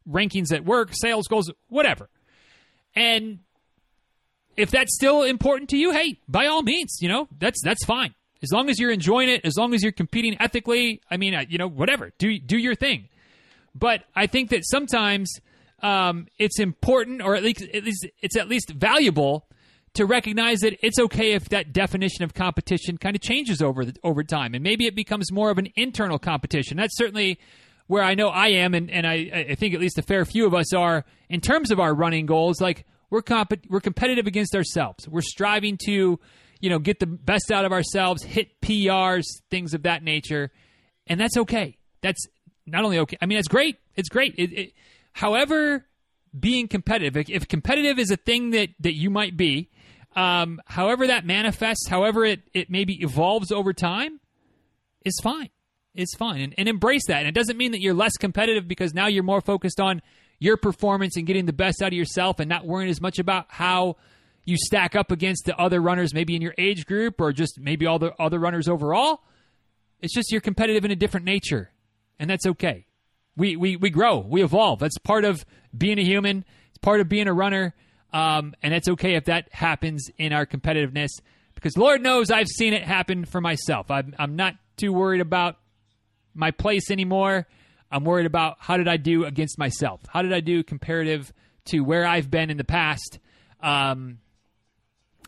[0.09, 2.09] rankings at work, sales goals, whatever.
[2.95, 3.39] And
[4.57, 8.13] if that's still important to you, hey, by all means, you know, that's that's fine.
[8.43, 11.57] As long as you're enjoying it, as long as you're competing ethically, I mean, you
[11.57, 13.07] know, whatever, do do your thing.
[13.73, 15.39] But I think that sometimes
[15.81, 19.47] um, it's important, or at least, at least it's at least valuable
[19.93, 23.95] to recognize that it's okay if that definition of competition kind of changes over the,
[24.03, 26.77] over time, and maybe it becomes more of an internal competition.
[26.77, 27.39] That's certainly
[27.87, 30.45] where I know I am, and, and I, I think at least a fair few
[30.45, 32.59] of us are in terms of our running goals.
[32.59, 35.07] Like we're comp- we're competitive against ourselves.
[35.07, 36.19] We're striving to
[36.63, 40.51] you know get the best out of ourselves, hit PRs, things of that nature,
[41.05, 41.77] and that's okay.
[42.01, 42.25] That's
[42.65, 43.17] not only okay.
[43.21, 43.77] I mean, it's great.
[43.95, 44.33] It's great.
[44.37, 44.73] It, it,
[45.13, 45.85] However,
[46.37, 49.69] being competitive, if competitive is a thing that, that you might be,
[50.15, 54.19] um, however that manifests, however it, it maybe evolves over time,
[55.05, 55.49] is fine.
[55.95, 56.41] It's fine.
[56.41, 57.19] And, and embrace that.
[57.19, 60.01] And it doesn't mean that you're less competitive because now you're more focused on
[60.39, 63.45] your performance and getting the best out of yourself and not worrying as much about
[63.49, 63.97] how
[64.45, 67.85] you stack up against the other runners, maybe in your age group or just maybe
[67.85, 69.23] all the other runners overall.
[70.01, 71.71] It's just you're competitive in a different nature,
[72.19, 72.85] and that's okay.
[73.35, 74.79] We we we grow, we evolve.
[74.79, 76.45] That's part of being a human.
[76.69, 77.73] It's part of being a runner,
[78.11, 81.09] um, and it's okay if that happens in our competitiveness.
[81.55, 83.89] Because Lord knows I've seen it happen for myself.
[83.89, 85.57] I'm I'm not too worried about
[86.33, 87.47] my place anymore.
[87.89, 90.01] I'm worried about how did I do against myself?
[90.09, 91.31] How did I do comparative
[91.65, 93.19] to where I've been in the past,
[93.61, 94.17] um,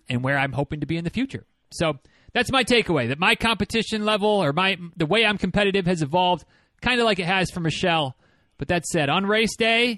[0.09, 1.45] and where I'm hoping to be in the future.
[1.71, 1.99] So
[2.33, 3.07] that's my takeaway.
[3.09, 6.45] That my competition level or my the way I'm competitive has evolved,
[6.81, 8.15] kind of like it has for Michelle.
[8.57, 9.91] But that said, on race day,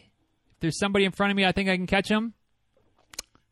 [0.51, 2.33] if there's somebody in front of me, I think I can catch them.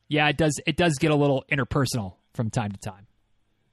[0.08, 0.60] Yeah, it does.
[0.66, 3.08] It does get a little interpersonal from time to time.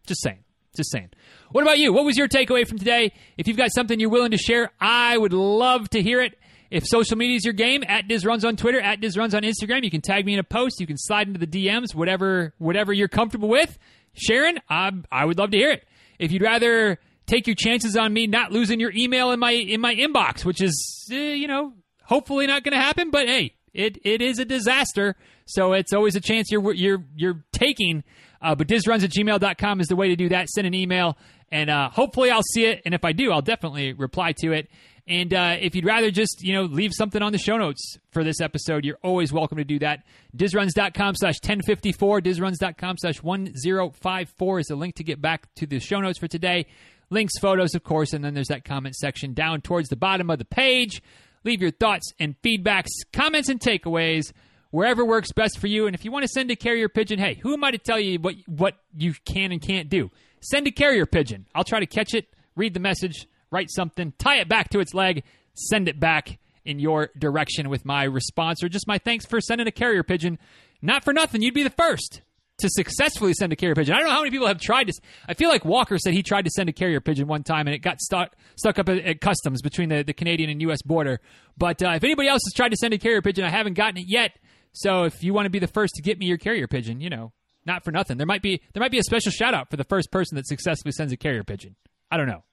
[0.06, 0.44] Just saying.
[0.74, 1.10] Just saying.
[1.50, 1.92] What about you?
[1.92, 3.12] What was your takeaway from today?
[3.36, 6.38] If you've got something you're willing to share, I would love to hear it.
[6.72, 9.90] If social media is your game, at DizRuns on Twitter, at DizRuns on Instagram, you
[9.90, 10.80] can tag me in a post.
[10.80, 13.78] You can slide into the DMs, whatever whatever you're comfortable with.
[14.14, 15.86] Sharon, I, I would love to hear it.
[16.18, 19.82] If you'd rather take your chances on me not losing your email in my in
[19.82, 23.98] my inbox, which is uh, you know hopefully not going to happen, but hey, it
[24.02, 25.14] it is a disaster,
[25.44, 28.02] so it's always a chance you're you're you're taking.
[28.40, 30.48] Uh, but dizruns at gmail.com is the way to do that.
[30.48, 31.18] Send an email,
[31.50, 32.80] and uh, hopefully I'll see it.
[32.86, 34.70] And if I do, I'll definitely reply to it.
[35.08, 38.22] And uh, if you'd rather just, you know, leave something on the show notes for
[38.22, 40.04] this episode, you're always welcome to do that.
[40.36, 46.00] Dizruns.com slash 1054, dizruns.com slash 1054 is the link to get back to the show
[46.00, 46.66] notes for today.
[47.10, 50.38] Links, photos, of course, and then there's that comment section down towards the bottom of
[50.38, 51.02] the page.
[51.44, 54.32] Leave your thoughts and feedbacks, comments, and takeaways
[54.70, 55.86] wherever works best for you.
[55.86, 58.00] And if you want to send a carrier pigeon, hey, who am I to tell
[58.00, 60.10] you what, what you can and can't do?
[60.40, 61.46] Send a carrier pigeon.
[61.54, 64.94] I'll try to catch it, read the message, write something, tie it back to its
[64.94, 65.22] leg,
[65.54, 69.66] send it back in your direction with my response or just my thanks for sending
[69.66, 70.38] a carrier pigeon.
[70.80, 72.22] Not for nothing, you'd be the first
[72.58, 73.94] to successfully send a carrier pigeon.
[73.94, 74.92] I don't know how many people have tried to.
[75.28, 77.74] I feel like Walker said he tried to send a carrier pigeon one time and
[77.74, 80.82] it got stuck stuck up at, at customs between the, the Canadian and U.S.
[80.82, 81.20] border.
[81.56, 83.98] But uh, if anybody else has tried to send a carrier pigeon, I haven't gotten
[83.98, 84.38] it yet.
[84.72, 87.10] So if you want to be the first to get me your carrier pigeon, you
[87.10, 87.32] know,
[87.64, 88.16] not for nothing.
[88.16, 90.46] There might be there might be a special shout out for the first person that
[90.46, 91.76] successfully sends a carrier pigeon.
[92.10, 92.44] I don't know.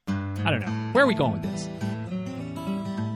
[0.45, 0.91] I don't know.
[0.93, 1.67] Where are we going with this?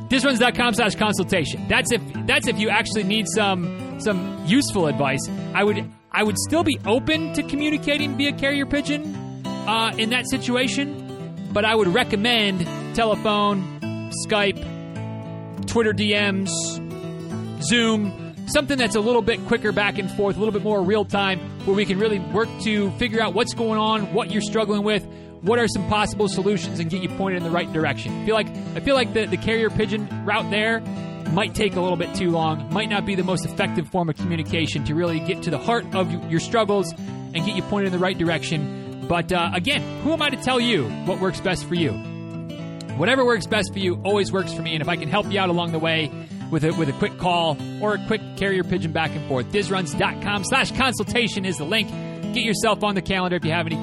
[0.09, 1.65] Dizruns.com slash consultation.
[1.67, 5.27] That's if that's if you actually need some some useful advice.
[5.53, 10.29] I would I would still be open to communicating via carrier pigeon uh, in that
[10.29, 16.51] situation, but I would recommend telephone, Skype, Twitter DMs,
[17.63, 21.05] Zoom, something that's a little bit quicker back and forth, a little bit more real
[21.05, 24.83] time, where we can really work to figure out what's going on, what you're struggling
[24.83, 25.07] with,
[25.43, 28.21] what are some possible solutions, and get you pointed in the right direction.
[28.21, 30.79] I feel like I feel like the, the carrier pigeon route there
[31.31, 34.15] might take a little bit too long, might not be the most effective form of
[34.15, 37.93] communication to really get to the heart of your struggles and get you pointed in
[37.93, 39.05] the right direction.
[39.07, 41.91] But uh, again, who am I to tell you what works best for you?
[42.97, 45.39] Whatever works best for you always works for me, and if I can help you
[45.39, 46.11] out along the way
[46.51, 50.43] with a, with a quick call or a quick carrier pigeon back and forth, dizruns.com
[50.45, 51.89] slash consultation is the link.
[52.33, 53.77] Get yourself on the calendar if you have any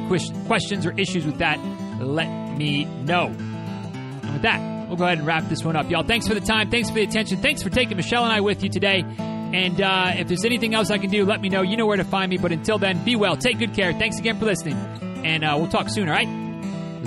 [0.47, 1.59] questions or issues with that.
[2.01, 3.27] Let me know.
[3.27, 6.03] And with that, we'll go ahead and wrap this one up, y'all.
[6.03, 6.71] Thanks for the time.
[6.71, 7.39] Thanks for the attention.
[7.39, 9.05] Thanks for taking Michelle and I with you today.
[9.19, 11.63] And uh, if there's anything else I can do, let me know.
[11.63, 12.39] You know where to find me.
[12.39, 13.37] But until then, be well.
[13.37, 13.93] Take good care.
[13.93, 14.77] Thanks again for listening.
[15.25, 16.29] And uh, we'll talk soon, all right?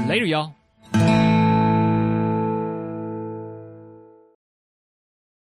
[0.08, 0.63] Later, y'all.